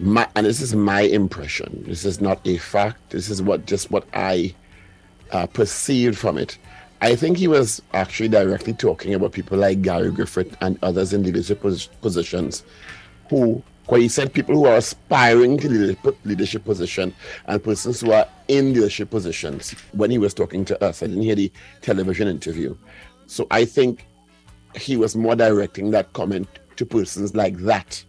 [0.00, 1.84] my and this is my impression.
[1.86, 3.10] This is not a fact.
[3.10, 4.54] This is what just what I
[5.32, 6.58] uh, perceived from it.
[7.00, 11.22] I think he was actually directly talking about people like Gary Griffith and others in
[11.22, 12.64] leadership pos- positions,
[13.30, 17.14] who, when he said people who are aspiring to leadership position
[17.46, 19.72] and persons who are in leadership positions.
[19.92, 22.76] When he was talking to us, I didn't hear the television interview,
[23.26, 24.06] so I think
[24.74, 28.04] he was more directing that comment to persons like that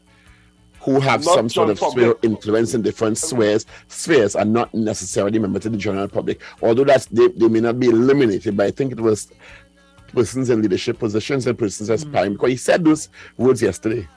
[0.82, 3.66] who have Not some sort of sphere influence in different spheres.
[3.88, 7.80] Spheres are not necessarily members of the general public although that's they, they may not
[7.80, 9.32] be eliminated but i think it was
[10.14, 14.08] persons in leadership positions and persons aspiring because he said those words yesterday.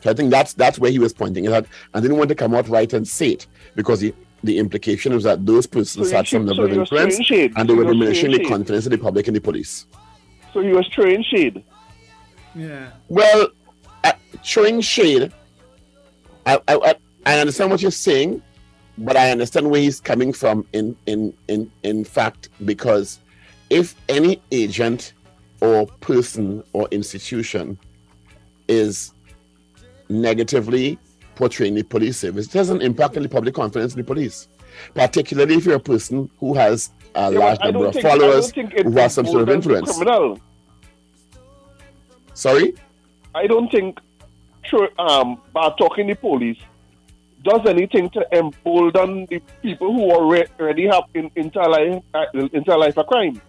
[0.00, 2.34] So i think that's that's where he was pointing it at i didn't want to
[2.34, 4.12] come out right and say it because he,
[4.44, 7.74] the implication was that those persons So had some level so of influence and they
[7.74, 9.86] were diminishing the confidence of the public in the police.
[10.52, 11.62] So he was throwing shade.
[12.54, 12.90] Yeah.
[13.08, 13.48] well,
[14.04, 15.32] uh, showing shade,
[16.46, 18.42] I, I, I- I understand what you're saying,
[18.98, 20.66] but I understand where he's coming from.
[20.72, 23.20] In in in in fact, because
[23.70, 25.12] if any agent
[25.60, 27.78] or person or institution
[28.66, 29.12] is
[30.08, 30.98] negatively
[31.36, 34.48] portraying the police service, it has an impact on the public confidence in the police.
[34.94, 38.90] Particularly if you're a person who has a Yeah, large number of think- followers, who
[38.98, 39.92] has some sort of influence.
[39.96, 40.40] Criminal.
[42.34, 42.74] Sorry?
[43.34, 44.00] I don't think
[44.98, 46.58] um, by talking the police
[47.42, 52.96] does anything to embolden the people who already have in, into life uh, into life
[52.96, 53.40] a crime.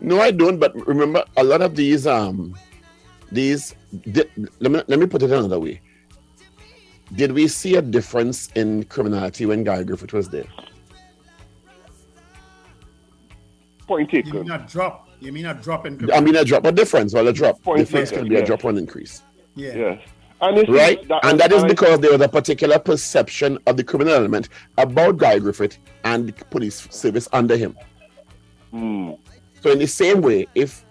[0.00, 0.58] No, I don't.
[0.58, 2.56] But remember, a lot of these, um,
[3.30, 3.74] these.
[4.10, 5.80] Di- let me let me put it another way.
[7.14, 10.46] Did we see a difference in criminality when Guy Griffith was there?
[13.86, 15.08] Point You mean a drop?
[15.20, 16.10] You mean a drop in?
[16.12, 17.14] I mean, a drop, a difference.
[17.14, 17.62] Well, a drop.
[17.62, 19.22] Point difference taken, can be a drop or an increase.
[19.56, 19.74] Yeah.
[19.74, 20.08] Yes.
[20.40, 24.12] And it's Right, and that is because there was a particular perception of the criminal
[24.12, 27.76] element about Guy Griffith and the police service under him.
[28.70, 29.12] Hmm.
[29.62, 30.84] So, in the same way, if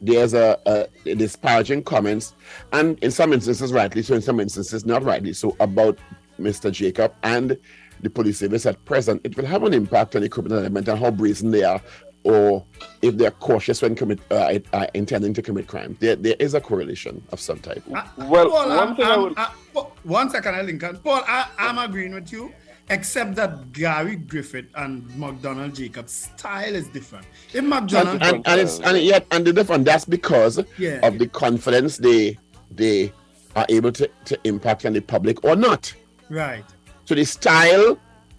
[0.00, 2.34] there's a, a disparaging comments,
[2.72, 5.98] and in some instances rightly so, in some instances not rightly so, about
[6.38, 6.70] Mr.
[6.70, 7.58] Jacob and
[8.02, 10.98] the police service at present, it will have an impact on the criminal element and
[10.98, 11.80] how brazen they are,
[12.26, 12.64] or
[13.02, 15.96] if they're cautious when commit uh, uh, intending to commit crime.
[16.00, 17.82] There, there is a correlation of some type.
[17.86, 20.98] Well, Paul, one I'm, thing I I'm- would- I- Paul, one second, Lincoln.
[20.98, 22.52] Paul, I, I'm agreeing with you,
[22.90, 27.26] except that Gary Griffith and McDonald Jacobs' style is different.
[27.52, 31.00] If McDonald, and, and, and it's and yet and the different that's because Yeah.
[31.06, 32.38] of the confidence they
[32.70, 33.12] they
[33.54, 35.92] are able to, to impact on the public or not.
[36.28, 36.64] right,
[37.06, 37.98] So the style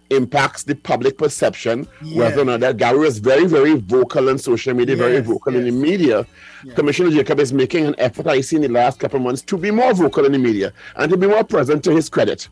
[0.10, 4.74] impacts the public perception, whether or not that Gary was very, very vocal on social
[4.74, 6.26] media, very Yes, vocal in the media.
[6.76, 9.58] Commissioner Jacob is making an effort I see in the last couple of months to
[9.58, 12.48] be more vocal in the media and to be more present to his credit.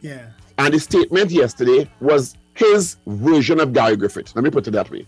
[0.00, 4.34] yeah, And the statement yesterday was his version of Gary Griffith.
[4.34, 5.06] Let me put it that way.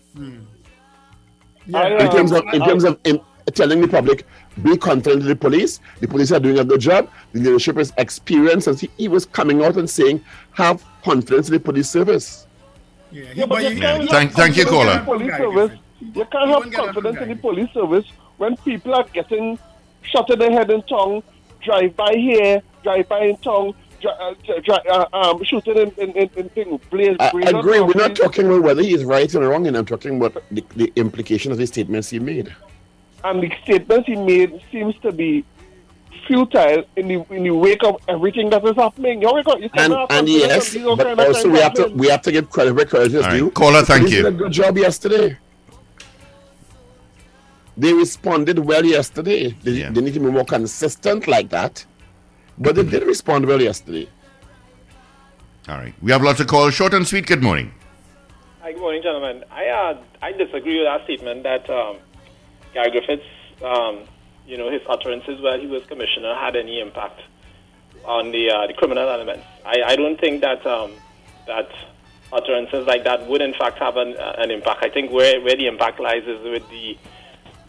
[1.73, 3.19] I, in terms of um, in terms of in,
[3.51, 4.25] telling the public
[4.63, 5.79] be confident in the police.
[5.99, 7.09] The police are doing a good job.
[7.33, 11.53] The leadership is experienced and he, he was coming out and saying have confidence in
[11.53, 12.47] the police service.
[13.11, 14.91] Yeah, but you Yeah, can't thank- have thank you, confidence caller.
[14.91, 15.79] in the Police service.
[15.99, 18.05] You can't have confidence in the police service
[18.37, 19.57] when people are getting
[20.03, 21.23] shot in the head in tongue,
[21.63, 23.73] drive by here, drive by in tongue,
[24.05, 24.33] uh,
[24.69, 27.79] uh, um, shooting in, in, in, in thing, blaze, I, I agree.
[27.79, 30.63] Up we're not talking about whether he's right or wrong and i'm talking about the,
[30.75, 32.55] the implication of the statements he made
[33.29, 35.45] and the statements he made seems to be
[36.27, 39.21] futile in the in the wake of everything that is happening.
[39.21, 41.27] You, know, you and cannot have and confidence yes in these all but kind of
[41.27, 43.83] also things we have to we have to give credit where credit is due Caller,
[43.83, 44.23] thank police you.
[44.23, 45.37] did a good job yesterday
[47.77, 51.85] they responded well yesterday they, they need to be more consistent like that
[52.57, 54.07] but they did respond well yesterday
[55.69, 55.93] All right.
[56.01, 56.73] We have lots of calls.
[56.73, 57.25] Short and sweet.
[57.27, 57.73] Good morning.
[58.61, 59.43] Hi, good morning, gentlemen.
[59.51, 61.97] I uh, I disagree with that statement that um,
[62.77, 63.25] Guy Griffiths,
[63.63, 64.03] um,
[64.45, 67.19] you know, his utterances while he was commissioner had any impact
[68.05, 69.45] on the uh, the criminal elements.
[69.65, 70.91] I, I don't think that um,
[71.47, 71.69] that
[72.31, 74.83] utterances like that would in fact have an, uh, an impact.
[74.83, 76.97] I think where, where the impact lies is with the,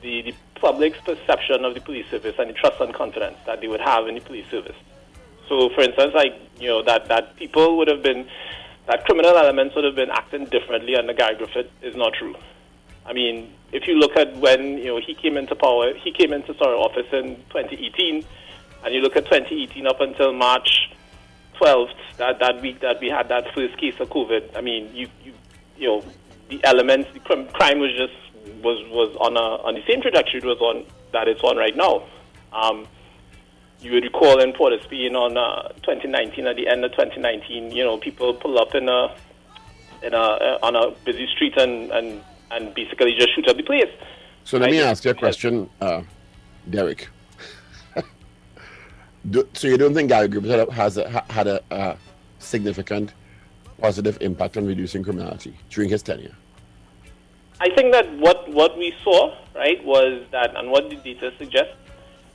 [0.02, 3.68] the the public's perception of the police service and the trust and confidence that they
[3.68, 4.76] would have in the police service.
[5.48, 8.28] So, for instance, like you know that that people would have been
[8.86, 12.36] that criminal elements would have been acting differently under Gary Griffith is not true.
[13.08, 16.32] I mean, if you look at when you know he came into power, he came
[16.32, 18.24] into sorry office in 2018,
[18.84, 20.90] and you look at 2018 up until March
[21.58, 24.54] 12th, that that week that we had that first case of COVID.
[24.54, 25.32] I mean, you you
[25.78, 26.04] you know
[26.50, 28.14] the elements, the crime, was just
[28.62, 31.76] was was on a on the same trajectory it was on that it's on right
[31.76, 32.04] now.
[32.52, 32.86] Um,
[33.80, 37.70] you would recall in Port of Spain on uh, 2019, at the end of 2019,
[37.70, 39.14] you know, people pull up in a
[40.02, 43.62] in a uh, on a busy street and and and basically just shoot up the
[43.62, 43.90] place.
[44.44, 46.02] So let me ask you a question, uh,
[46.70, 47.08] Derek.
[49.30, 51.96] Do, so you don't think Gary Griffith has a, had a, uh
[52.38, 53.14] significant
[53.80, 56.34] positive impact on reducing criminality during his tenure?
[57.60, 61.74] I think that what, what we saw, right, was that, and what the data suggests,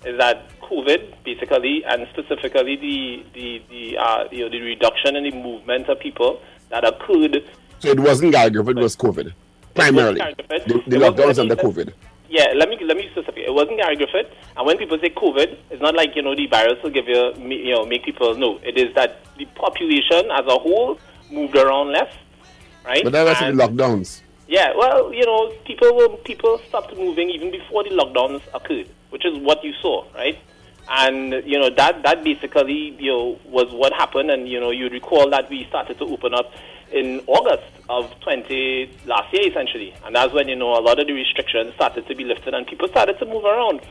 [0.05, 5.24] is that COVID, basically, and specifically the the the uh, you know the reduction in
[5.24, 7.49] the movement of people that occurred.
[7.80, 9.34] So it wasn't Gary Griffith, it was COVID,
[9.76, 10.19] primarily.
[10.19, 11.93] The, the It wasn't- COVID.
[12.30, 13.41] Yeah, let me let me specify.
[13.41, 14.26] It wasn't Gary Griffith,
[14.57, 17.32] and when people say COVID, it's not like you know the virus will give you
[17.38, 18.59] you know make people know.
[18.63, 20.97] It is that the population as a whole
[21.30, 22.11] moved around less,
[22.86, 23.03] right?
[23.03, 24.21] But that was the lockdowns.
[24.47, 29.26] yeah, well, you know, people were, people stopped moving even before the lockdowns occurred, which
[29.26, 30.39] is what you saw, right?
[30.89, 34.89] And you know that that basically you know was what happened, and you know you
[34.89, 36.51] recall that we started to open up
[36.94, 41.08] in August of 20 last year, essentially, and that's when you know a lot of
[41.08, 43.82] the restrictions started to be lifted, and people started to move around,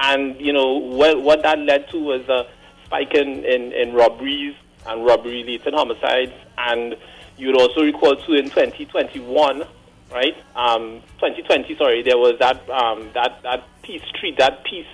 [0.00, 2.46] and you know what what that led to was a
[2.84, 4.54] spike in in, in robberies
[4.86, 6.96] and robbery-related homicides, and
[7.36, 9.64] you would also recall too in 2021
[10.10, 10.36] right?
[10.56, 14.86] Um, 2020, sorry, there was that um, that that peace treat, that peace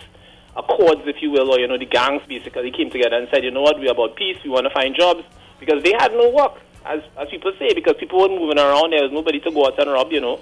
[0.56, 3.50] accords, if you will, or you know, the gangs basically came together and said, you
[3.50, 5.22] know what, we're about peace, we want to find jobs.
[5.60, 9.02] Because they had no work, as as people say, because people weren't moving around, there
[9.02, 10.40] was nobody to go out and rob, you know,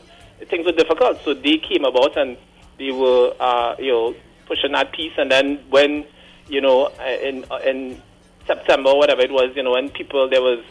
[0.49, 2.36] things were difficult, so they came about and
[2.78, 4.14] they were, uh, you know,
[4.47, 6.05] pushing that peace, and then when,
[6.49, 8.01] you know, uh, in uh, in
[8.47, 10.64] September, whatever it was, you know, when people there was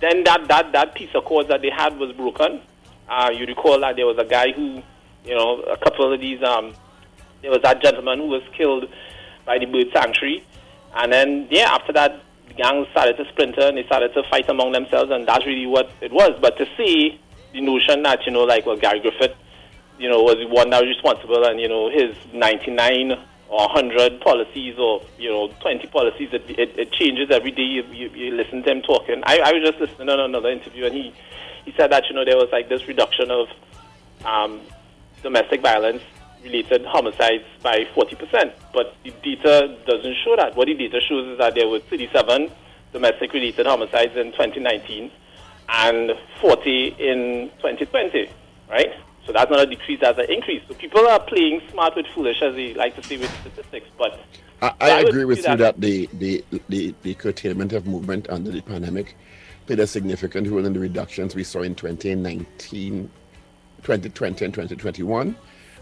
[0.00, 2.60] then that, that, that piece of accord that they had was broken.
[3.08, 4.82] Uh, you recall that there was a guy who,
[5.24, 6.74] you know, a couple of these, um,
[7.40, 8.88] there was that gentleman who was killed
[9.44, 10.44] by the bird sanctuary.
[10.94, 12.20] And then, yeah, after that,
[12.56, 15.90] gangs started to splinter and they started to fight among themselves, and that's really what
[16.00, 16.32] it was.
[16.40, 17.20] But to see
[17.52, 19.34] the notion that, you know, like, well, Gary Griffith,
[19.98, 23.12] you know, was the one that was responsible, and, you know, his 99
[23.48, 27.62] or 100 policies or, you know, 20 policies, it, it, it changes every day.
[27.62, 29.22] You, you, you listen to him talking.
[29.24, 31.14] I, I was just listening on another interview, and he,
[31.64, 33.48] he said that, you know, there was like this reduction of
[34.24, 34.60] um,
[35.22, 36.02] domestic violence
[36.46, 38.52] related homicides by 40%.
[38.72, 40.56] But the data doesn't show that.
[40.56, 42.50] What the data shows is that there were 37
[42.92, 45.10] domestic related homicides in 2019
[45.68, 48.30] and 40 in 2020,
[48.70, 48.94] right?
[49.26, 50.62] So that's not a decrease, that's an increase.
[50.68, 53.88] So people are playing smart with foolish, as they like to say with statistics.
[53.98, 54.20] But
[54.62, 58.30] I, I agree with see you that- that the, the, the, the curtailment of movement
[58.30, 59.16] under the pandemic
[59.66, 63.10] played a significant role in the reductions we saw in 2019,
[63.82, 65.36] 2020 and 2021.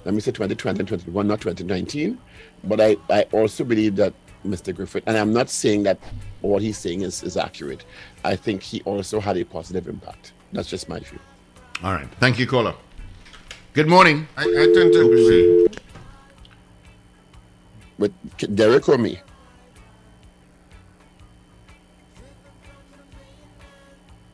[0.05, 2.19] Let me say 2020 and 2021, not 2019.
[2.65, 4.13] But I, I also believe that
[4.45, 4.75] Mr.
[4.75, 5.99] Griffith, and I'm not saying that
[6.43, 7.85] what he's saying is, is accurate,
[8.25, 10.33] I think he also had a positive impact.
[10.53, 11.19] That's just my view.
[11.83, 12.09] All right.
[12.21, 12.75] Thank you, caller.
[13.73, 14.29] Good morning.
[14.37, 15.67] I, I tend to agree.
[17.99, 18.13] With
[18.55, 19.21] Derek or me?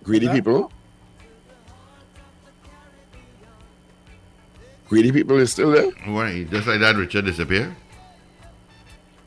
[0.03, 0.73] Greedy people?
[4.91, 5.91] Greedy people is still there?
[6.07, 6.43] Why?
[6.45, 7.74] Just like that, Richard disappeared?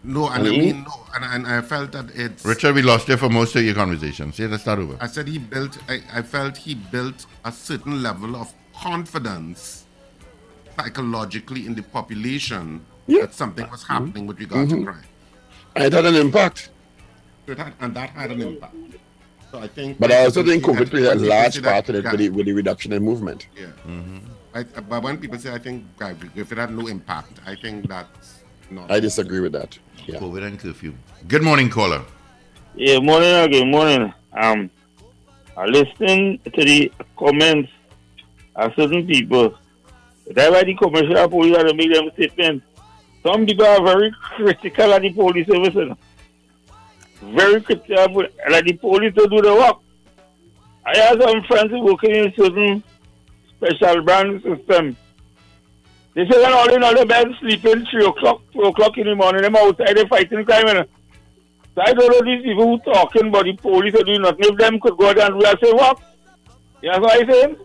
[0.04, 2.44] No, and I mean, no, and, and I felt that it's.
[2.44, 4.34] Richard, we lost you for most of your conversation.
[4.34, 4.98] See, let's start over.
[5.00, 5.78] I said he built.
[5.88, 9.86] I, I felt he built a certain level of confidence
[10.78, 14.80] psychologically in the population that something was happening with regard Mhm.
[14.80, 15.04] to crime.
[15.78, 16.70] It had an impact.
[17.46, 18.76] So it had, and that had an impact.
[19.52, 19.98] So I think.
[19.98, 22.46] But I also think when COVID played a large part in it with the, with
[22.48, 23.48] the reduction in movement.
[23.56, 23.68] Yeah.
[24.56, 27.88] I, but when people say I think Guy, if it had no impact, I think
[27.88, 28.92] that's not.
[28.92, 29.78] I disagree with that.
[30.06, 30.20] Yeah.
[30.20, 30.94] COVID and curfew.
[31.28, 32.04] Good morning, caller.
[32.76, 34.14] Yeah, morning again, morning.
[34.34, 34.70] Um,
[35.58, 37.72] I listen to the comments
[38.56, 39.58] of certain people.
[40.28, 42.64] That's why the commercial police have to make them statement.
[43.24, 45.74] Some people are very critical of the police service.
[45.74, 45.98] you know.
[47.36, 48.12] Very critical of
[48.50, 49.78] like the police to do the work.
[50.86, 52.84] I have some friends who working in certain
[53.64, 54.98] special brand system.
[56.16, 59.42] They say when all in all the sleeping three o'clock, two o'clock in the morning,
[59.42, 60.66] them outside they fighting crime.
[60.66, 60.86] Know.
[61.76, 64.46] So I don't know these people who talking about the police are doing nothing.
[64.46, 65.98] If them could go out and do the same work.
[66.84, 67.56] You know what I'm saying?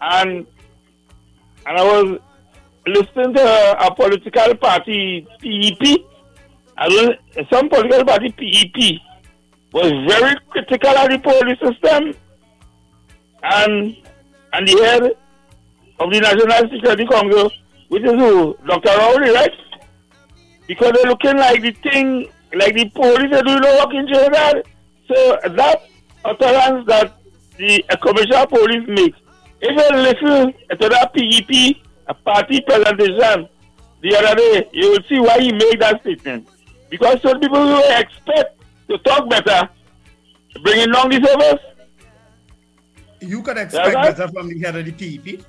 [0.00, 0.46] And
[1.66, 2.20] and I was
[2.86, 6.04] listening to a political party, PEP.
[6.78, 7.18] I don't,
[7.50, 9.00] some political party, PEP,
[9.72, 12.14] was very critical of the police system.
[13.44, 13.96] And
[14.52, 15.12] and the head
[15.98, 17.50] of the National Security Council,
[17.88, 18.56] which is who?
[18.66, 18.96] Dr.
[18.98, 19.52] Rowley, right?
[20.66, 24.64] Because they're looking like the thing, like the police are doing no work in Trinidad.
[25.08, 25.88] So that
[26.24, 27.12] utterance that
[27.56, 29.18] the uh, of Police makes,
[29.60, 31.76] if you listen to that PEP
[32.08, 33.48] a party presentation
[34.00, 36.48] the other day, you will see why he made that statement.
[36.90, 39.68] Because some people will expect to talk better,
[40.62, 41.62] bringing down the service.
[43.20, 45.44] You could expect better from the head of the PEP.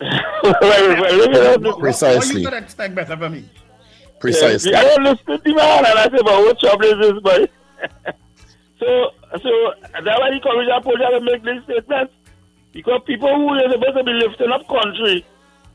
[0.00, 3.50] Well, well, look at you expect better from me.
[4.20, 4.74] Precisely.
[4.74, 7.48] I don't listen to the man and I say, but what trouble is this boy?
[8.80, 9.10] so,
[9.42, 9.50] so
[9.92, 12.14] that's why the commissioner of police to make these statements.
[12.72, 15.24] Because people who are supposed to be lifting up country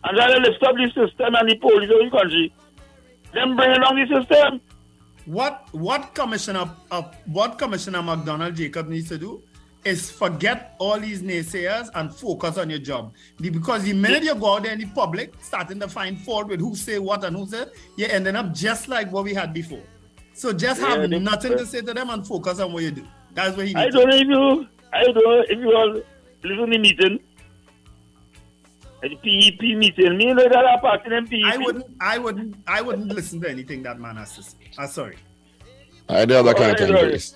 [0.04, 2.54] and trying to lift up the system and the police of the country,
[3.34, 4.62] them bringing down the system.
[5.26, 9.42] What what Commissioner uh, what Commissioner McDonald Jacob needs to do
[9.86, 13.14] is forget all these naysayers and focus on your job.
[13.40, 16.60] Because the minute you go out there in the public, starting to find fault with
[16.60, 17.66] who say what and who say,
[17.98, 19.82] you're ending up just like what we had before.
[20.34, 22.92] So just Yeah, have they- nothing to say to them and focus on what you
[22.92, 23.06] do.
[23.34, 26.02] That's what he I don't know if you, I don't know if you all
[26.44, 27.20] listen to the meeting.
[29.02, 31.40] The PEP meeting, me know that I party in PEP.
[31.46, 34.58] I wouldn't I wouldn't I wouldn't listen to anything that man has to say.
[34.78, 35.18] I'm sorry.
[36.08, 37.12] I do have that kind of thing, time, alright.
[37.12, 37.36] Grace.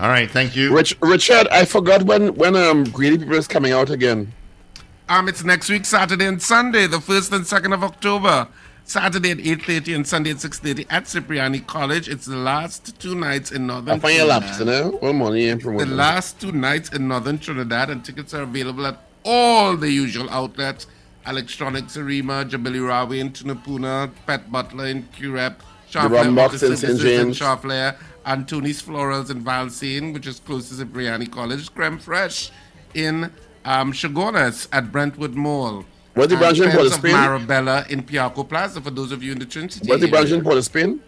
[0.00, 0.74] All right, thank you.
[0.74, 4.32] Rich, Richard, I forgot when when um Greedy People is coming out again.
[5.08, 8.48] Um, it's next week, Saturday and Sunday, the first and second of October.
[8.84, 12.08] Saturday at eight thirty and Sunday at six thirty at Cipriani College.
[12.08, 13.96] It's the last two nights in Northern.
[13.96, 14.92] I find your laps, you know?
[15.00, 15.96] One money ain't The promoting.
[15.96, 20.86] last two nights in Northern Trinidad, and tickets are available at all the usual outlets:
[21.26, 25.56] Electronics Arima, Jabili Rawi in Tunapuna, Pet Butler in Curepe,
[25.94, 26.98] Rum Sharflair Box Auto in St.
[27.00, 27.38] James.
[27.38, 27.96] Sharflair,
[28.28, 32.50] Antoni's Florals in Valsayn, which is closest to Cipriani College, Creme Fresh
[32.92, 33.32] in
[33.64, 35.86] um, Chaguanas at Brentwood Mall.
[36.12, 37.14] Where's the branch in Port Spain?
[37.14, 39.80] Marabella in Piarco Plaza for those of you in the Trinity.
[39.84, 41.00] What's the branch in Port Spain?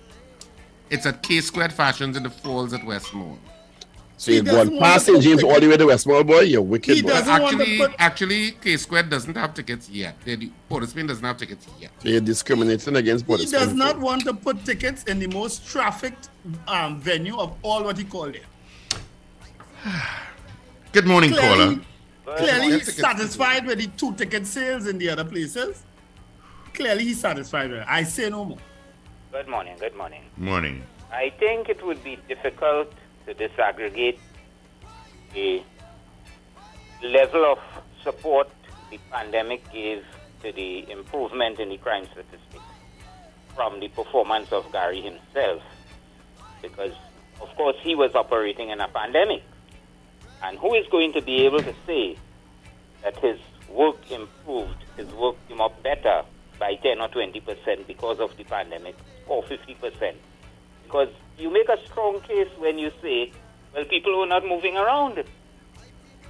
[0.89, 3.39] It's at K Squared Fashions in the Falls at West Mall.
[4.21, 5.17] So you're He doesn't going want past to St.
[5.17, 6.41] put James all the way to West Mall, boy.
[6.41, 7.11] You're wicked, boy.
[7.11, 10.15] actually, actually, K Square doesn't have tickets yet.
[10.27, 11.91] They do- Port Spain doesn't have tickets yet.
[12.03, 15.27] So you're discriminating against Port He of does not want to put tickets in the
[15.29, 16.29] most trafficked
[16.69, 18.45] um, venue of all what he called it.
[20.93, 21.77] Good morning, Clearly-
[22.27, 22.37] caller.
[22.37, 25.83] Clearly, he's satisfied with the two ticket sales in the other places.
[26.75, 27.87] Clearly, he's satisfied with it.
[27.89, 28.59] I say no more.
[29.33, 30.25] Good morning, good morning.
[30.37, 30.83] Morning.
[31.11, 32.93] I think it would be difficult
[33.31, 34.19] to disaggregate
[35.35, 35.63] the
[37.03, 37.59] level of
[38.03, 38.49] support
[38.91, 40.05] the pandemic gave
[40.43, 42.65] to the improvement in the crime statistics
[43.55, 45.63] from the performance of Gary himself.
[46.61, 46.93] Because,
[47.41, 49.43] of course, he was operating in a pandemic.
[50.43, 52.17] And who is going to be able to say
[53.03, 56.23] that his work improved, his work came up better
[56.59, 58.97] by 10 or 20% because of the pandemic,
[59.29, 60.15] or 50%?
[60.85, 61.09] Because
[61.41, 63.33] you make a strong case when you say,
[63.75, 65.23] well, people were not moving around.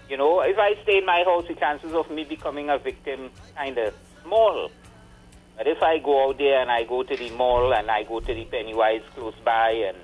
[0.09, 3.31] You know, if I stay in my house, the chances of me becoming a victim
[3.57, 4.71] kind of small.
[5.57, 8.21] But if I go out there and I go to the mall and I go
[8.21, 9.99] to the Pennywise close by and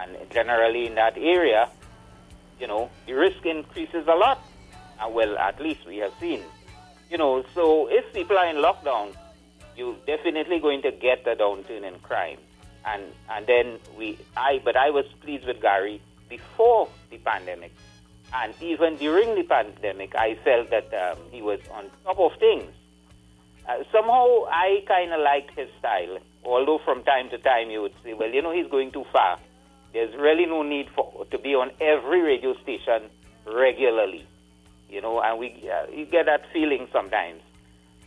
[0.00, 1.68] and generally in that area,
[2.60, 4.40] you know, the risk increases a lot.
[5.00, 6.42] Uh, well, at least we have seen.
[7.10, 9.16] You know, so if people are in lockdown,
[9.76, 12.38] you're definitely going to get a downturn in crime.
[12.86, 17.72] And and then we, I, but I was pleased with Gary before the pandemic,
[18.34, 22.70] and even during the pandemic, I felt that um, he was on top of things.
[23.68, 26.18] Uh, somehow, I kind of liked his style.
[26.44, 29.38] Although from time to time you would say, well, you know, he's going too far.
[29.92, 33.10] There's really no need for to be on every radio station
[33.44, 34.24] regularly,
[34.88, 37.42] you know, and we uh, you get that feeling sometimes.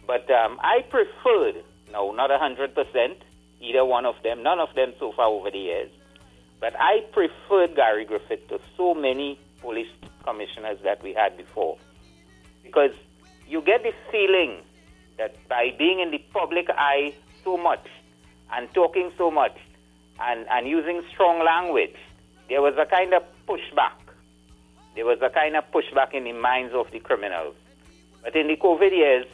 [0.07, 3.17] But um, I preferred, no, not hundred percent,
[3.61, 5.91] either one of them, none of them so far over the years.
[6.59, 9.89] But I preferred Gary Griffith to so many police
[10.23, 11.77] commissioners that we had before,
[12.63, 12.91] because
[13.47, 14.61] you get the feeling
[15.17, 17.85] that by being in the public eye so much
[18.53, 19.57] and talking so much
[20.19, 21.95] and, and using strong language,
[22.49, 23.93] there was a kind of pushback.
[24.95, 27.55] There was a kind of pushback in the minds of the criminals.
[28.23, 29.25] But in the COVID years,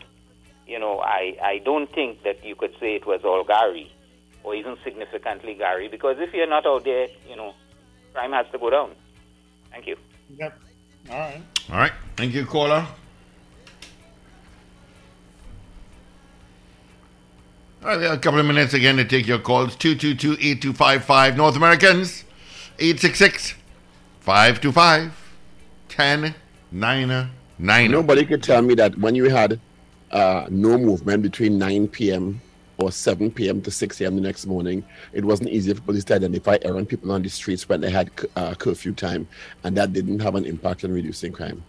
[0.65, 3.91] you know, I, I don't think that you could say it was all Gary
[4.43, 7.53] or even significantly Gary because if you're not out there, you know,
[8.13, 8.91] crime has to go down.
[9.71, 9.97] Thank you.
[10.37, 10.59] Yep.
[11.09, 11.41] All right.
[11.69, 11.91] All right.
[12.15, 12.85] Thank you, caller.
[17.83, 19.75] All right, we have a couple of minutes again to take your calls.
[19.77, 21.37] 222-8255.
[21.37, 22.23] North Americans,
[22.79, 23.53] 866
[24.21, 25.13] 525
[25.95, 27.91] 1099.
[27.91, 29.59] Nobody could tell me that when you had
[30.11, 32.41] uh, no movement between 9 p.m.
[32.77, 33.61] or 7 p.m.
[33.61, 34.15] to 6 a.m.
[34.15, 37.67] the next morning, it wasn't easy for police to identify errant people on the streets
[37.67, 39.27] when they had uh, curfew time,
[39.63, 41.63] and that didn't have an impact on reducing crime.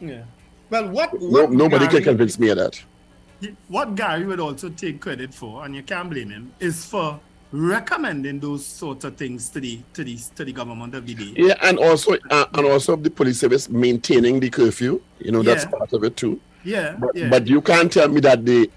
[0.00, 0.22] Yeah.
[0.70, 2.82] Well, what, No, nobody Gary, can convince me of that.
[3.68, 7.18] what Gary would also take credit for, and you can't blame him, is for
[7.50, 11.32] recommending those sorts of things to the to the to the government of the day.
[11.34, 15.00] Yeah, and also uh, and also the police service maintaining the curfew.
[15.20, 15.70] You know, that's Yeah.
[15.70, 16.40] part of it too.
[16.64, 17.28] Yeah, But, yeah.
[17.30, 18.68] but you can't tell me that the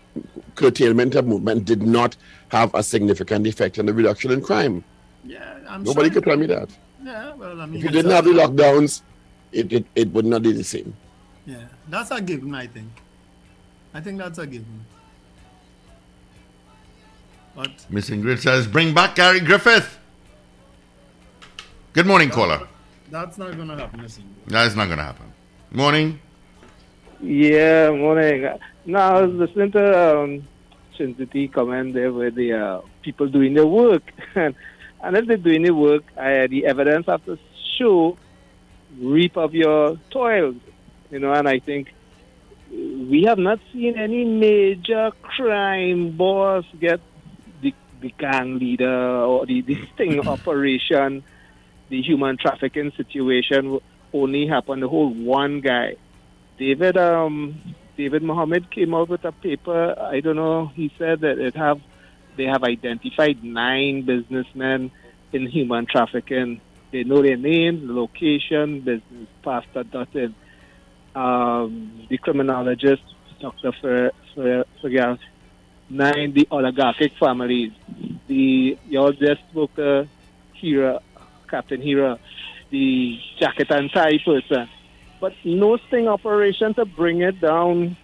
[0.55, 2.15] curtailment of movement did not
[2.49, 4.83] have a significant effect on the reduction in crime.
[5.25, 6.15] yeah, I'm Nobody sure.
[6.21, 6.69] could tell me that.
[7.03, 9.01] Yeah, well, I mean, If you didn't have the lockdowns,
[9.51, 10.93] it, it, it would not be the same.
[11.45, 12.89] Yeah, that's a given, I think.
[13.93, 14.85] I think that's a given.
[17.55, 19.97] But Miss Ingrid says, bring back Gary Griffith.
[21.93, 22.67] Good morning, caller.
[23.09, 24.23] that's not going to happen, listen.
[24.47, 25.33] That's not going to happen.
[25.71, 26.19] Morning.
[27.21, 28.47] Yeah, morning.
[28.85, 30.47] Now, I was listening to um,
[30.97, 34.03] there with the uh, people doing their work.
[34.35, 34.55] and,
[35.03, 37.37] and if they're doing the work, uh, the evidence have to
[37.77, 38.17] show
[38.99, 40.55] reap of your toil.
[41.11, 41.93] You know, and I think
[42.71, 47.01] we have not seen any major crime boss get
[47.61, 51.23] the, the gang leader or the, the sting operation,
[51.89, 53.79] the human trafficking situation
[54.13, 55.95] only happened to hold one guy.
[56.57, 59.93] David um David Mohammed came out with a paper.
[59.99, 60.71] I don't know.
[60.73, 61.79] He said that it have
[62.35, 64.89] they have identified nine businessmen
[65.31, 66.61] in human trafficking.
[66.91, 70.33] They know their names, location, business pastor dotted.
[71.13, 73.03] Um, the criminologist,
[73.39, 73.71] Dr.
[73.79, 74.65] Fer, Fer,
[75.91, 77.71] nine the oligarchic families.
[78.25, 79.13] The y'all
[79.51, 80.07] spoke to
[80.53, 81.01] Hira,
[81.47, 82.17] Captain Hira,
[82.71, 84.67] the jacket and tie person
[85.21, 87.95] but no sting operation to bring it down.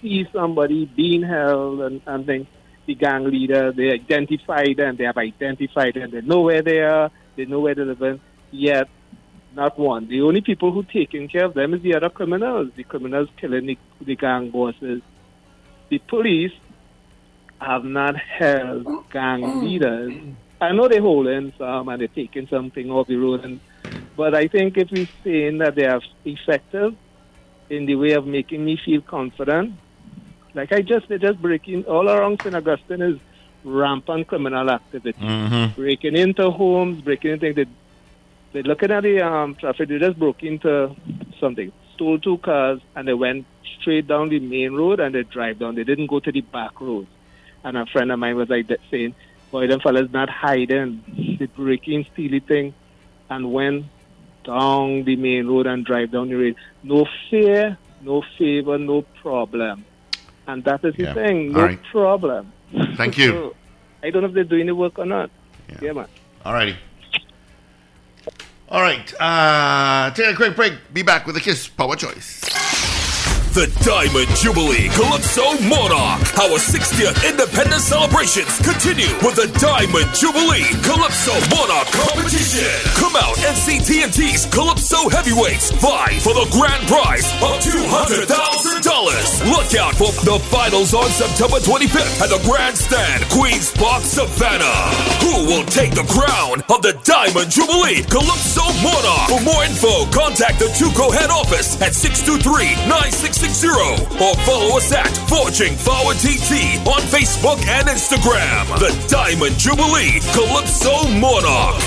[0.00, 2.46] See somebody being held and, and then
[2.86, 7.10] the gang leader, they identify them, they have identified them, they know where they are,
[7.36, 8.20] they know where they live in,
[8.50, 8.88] yet
[9.54, 10.08] not one.
[10.08, 13.66] The only people who taking care of them is the other criminals, the criminals killing
[13.66, 15.02] the, the gang bosses.
[15.90, 16.52] The police
[17.60, 20.14] have not held gang leaders.
[20.60, 23.60] I know they're holding some and they're taking something off the road and
[24.18, 26.92] but I think if we're saying that they are effective
[27.70, 29.74] in the way of making me feel confident,
[30.54, 32.56] like I just they're just breaking all around St.
[32.56, 33.16] Augustine is
[33.62, 35.16] rampant criminal activity.
[35.20, 35.76] Mhm.
[35.76, 37.66] Breaking into homes, breaking into they
[38.52, 40.96] they're looking at the um traffic, they just broke into
[41.38, 43.46] something, stole two cars and they went
[43.80, 45.76] straight down the main road and they drive down.
[45.76, 47.06] They didn't go to the back road.
[47.62, 49.14] And a friend of mine was like that saying,
[49.52, 51.36] Boy, them fellas not hiding.
[51.38, 52.74] They breaking, stealing thing
[53.30, 53.86] and went
[54.48, 56.56] down the main road and drive down the road.
[56.82, 59.84] No fear, no favor, no problem.
[60.46, 61.80] And that is the thing, no right.
[61.92, 62.52] problem.
[62.96, 63.30] Thank you.
[63.30, 63.56] So,
[64.02, 65.30] I don't know if they're doing the work or not.
[65.82, 66.06] Yeah, man.
[66.44, 66.76] All righty.
[68.70, 69.20] All right.
[69.20, 70.74] Uh, take a quick break.
[70.92, 72.57] Be back with a Kiss Power Choice.
[73.54, 76.20] The Diamond Jubilee Calypso Monarch.
[76.38, 82.70] Our 60th independence celebrations continue with the Diamond Jubilee Calypso Monarch competition.
[83.00, 88.30] Come out and see TNT's Calypso Heavyweights vie for the grand prize of $200,000.
[89.50, 94.92] Look out for the finals on September 25th at the Grandstand, Queen's Park, Savannah.
[95.24, 99.34] Who will take the crown of the Diamond Jubilee Calypso Monarch?
[99.34, 101.96] For more info, contact the Tuco head office at
[103.48, 108.78] 623-9660 or follow us at Forging Forward TT on Facebook and Instagram.
[108.78, 111.82] The Diamond Jubilee Calypso Monarch.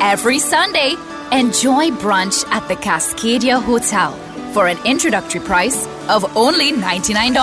[0.00, 0.94] Every Sunday,
[1.32, 4.12] enjoy brunch at the Cascadia Hotel
[4.52, 7.34] for an introductory price of only $99.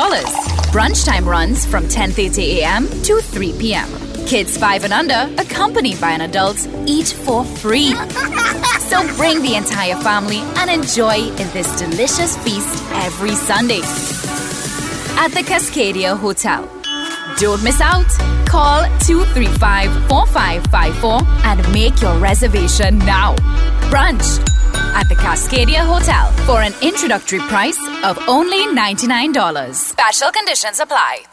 [0.71, 2.87] Brunch time runs from 10:30 a.m.
[3.03, 4.12] to 3 p.m.
[4.27, 6.57] Kids 5 and under, accompanied by an adult,
[6.87, 7.93] eat for free.
[8.89, 13.81] so bring the entire family and enjoy in this delicious feast every Sunday
[15.17, 16.67] at the Cascadia Hotel.
[17.37, 18.07] Don't miss out.
[18.47, 23.35] Call 235 4554 and make your reservation now.
[23.91, 24.39] Brunch
[24.95, 29.73] at the Cascadia Hotel for an introductory price of only $99.
[29.73, 31.32] Special conditions apply.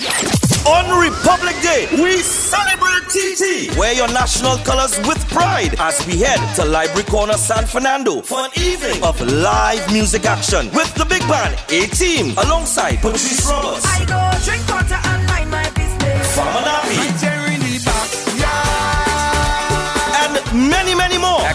[0.00, 3.76] On Republic Day, we celebrate TT.
[3.76, 8.38] Wear your national colors with pride as we head to Library Corner San Fernando for
[8.40, 13.84] an evening of live music action with the big band A Team alongside Patrice Roberts.
[13.84, 16.34] I go drink water and mind my business.
[16.34, 16.96] Farmer Nappy.
[16.96, 17.19] And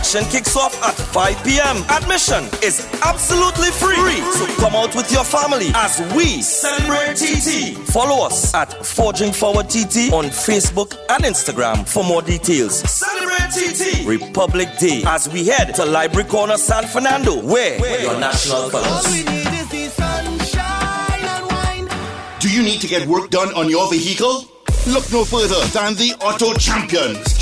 [0.06, 1.78] Action kicks off at 5 p.m.
[1.90, 4.22] Admission is absolutely free.
[4.34, 7.76] So come out with your family as we celebrate TT.
[7.92, 12.82] Follow us at Forging Forward TT on Facebook and Instagram for more details.
[12.88, 14.06] Celebrate TT.
[14.08, 17.44] Republic Day as we head to Library Corner San Fernando.
[17.44, 19.08] Wear your national colors.
[22.40, 24.46] Do you need to get work done on your vehicle?
[24.86, 27.35] Look no further than the Auto Champions.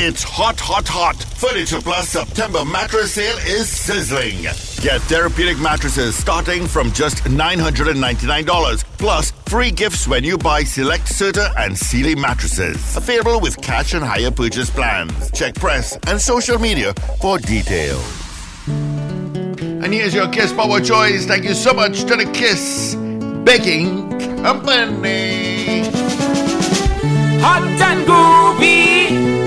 [0.00, 1.16] It's hot, hot, hot.
[1.16, 4.42] Furniture Plus September mattress sale is sizzling.
[4.80, 8.84] Get therapeutic mattresses starting from just $999.
[8.96, 12.96] Plus, free gifts when you buy select Serta and Sealy mattresses.
[12.96, 15.32] Available with cash and higher purchase plans.
[15.32, 18.06] Check press and social media for details.
[18.68, 21.26] And here's your Kiss Power Choice.
[21.26, 22.94] Thank you so much to the Kiss
[23.42, 24.10] Baking
[24.44, 25.88] Company.
[27.40, 28.87] Hot and groovy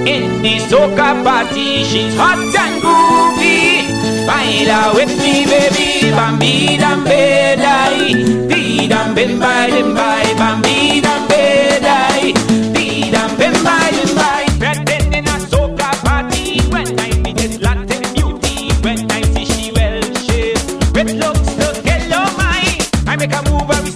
[0.08, 1.84] in the soca party.
[1.84, 3.88] She's hot and groovy.
[4.28, 6.12] Baila with me, baby.
[6.12, 8.14] Bambi dambe dai.
[8.50, 10.34] Di dambe bye bye.
[10.38, 12.34] Bambi dambe dai.
[12.74, 14.48] Di dambe bye bye.
[14.60, 16.60] Pretend in a soca party.
[16.70, 18.72] When I meet this Latin beauty.
[18.84, 20.94] When I see she well shaped.
[20.96, 22.80] With looks to kill your mind.
[23.08, 23.88] I make a move and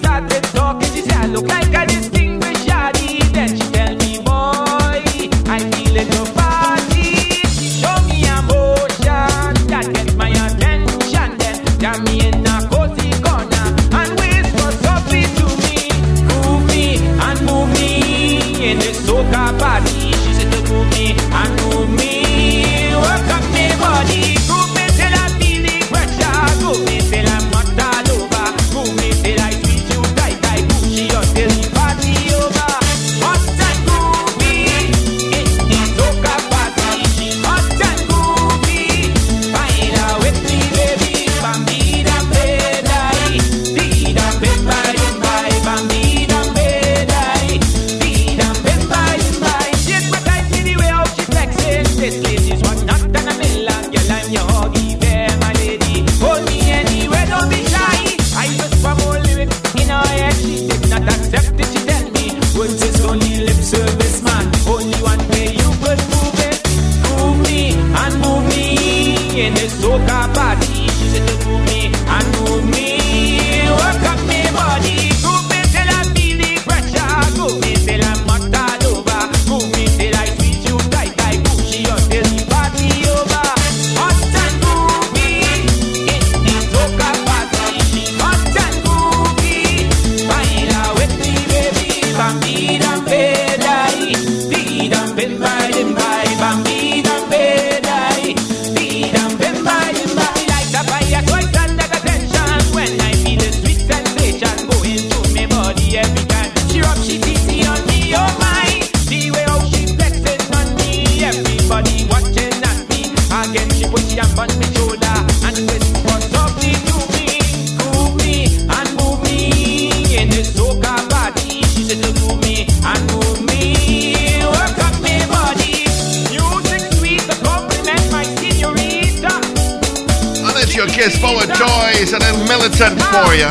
[133.16, 133.48] You.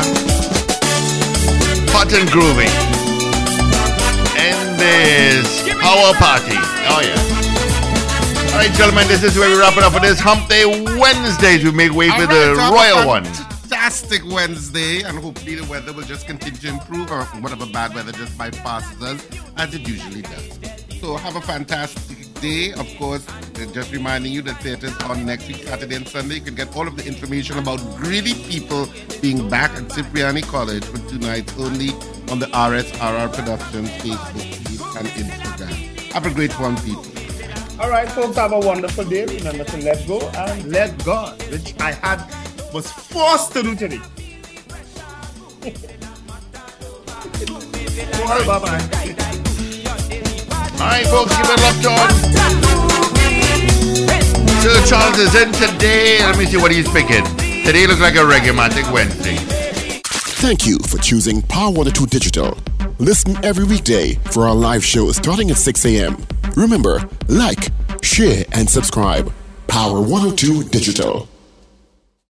[1.92, 2.66] Hot and groovy.
[4.36, 6.56] And this Power Party.
[6.88, 8.52] Oh, yeah.
[8.52, 11.64] All right, gentlemen, this is where we wrap it up for this Hump Day Wednesdays.
[11.64, 13.24] We make way for the right, have a royal one.
[13.24, 18.12] Fantastic Wednesday, and hopefully the weather will just continue to improve, or whatever bad weather
[18.12, 20.58] just bypasses us as it usually does.
[21.00, 22.72] So have a fantastic day.
[22.72, 23.26] Of course,
[23.58, 26.34] Uh, just reminding you that theaters on next week, Saturday and Sunday.
[26.36, 28.86] You can get all of the information about greedy people
[29.22, 31.90] being back at Cipriani College for two nights only
[32.30, 36.12] on the RSRR Productions Facebook page and Instagram.
[36.12, 37.04] Have a great one, people.
[37.80, 39.24] All right, folks, have a wonderful day.
[39.24, 42.20] Remember to let go and let God, which I had
[42.74, 44.00] was forced to do today.
[48.26, 49.16] Well, bye-bye.
[50.78, 52.45] All right, folks, give it up him.
[54.66, 56.18] Sir Charles is in today.
[56.22, 57.22] Let me see what he's picking.
[57.64, 59.36] Today looks like a Reggae Wednesday.
[60.42, 62.58] Thank you for choosing Power 102 Digital.
[62.98, 66.16] Listen every weekday for our live show starting at 6 a.m.
[66.56, 67.68] Remember, like,
[68.02, 69.32] share, and subscribe.
[69.68, 71.28] Power 102 Digital.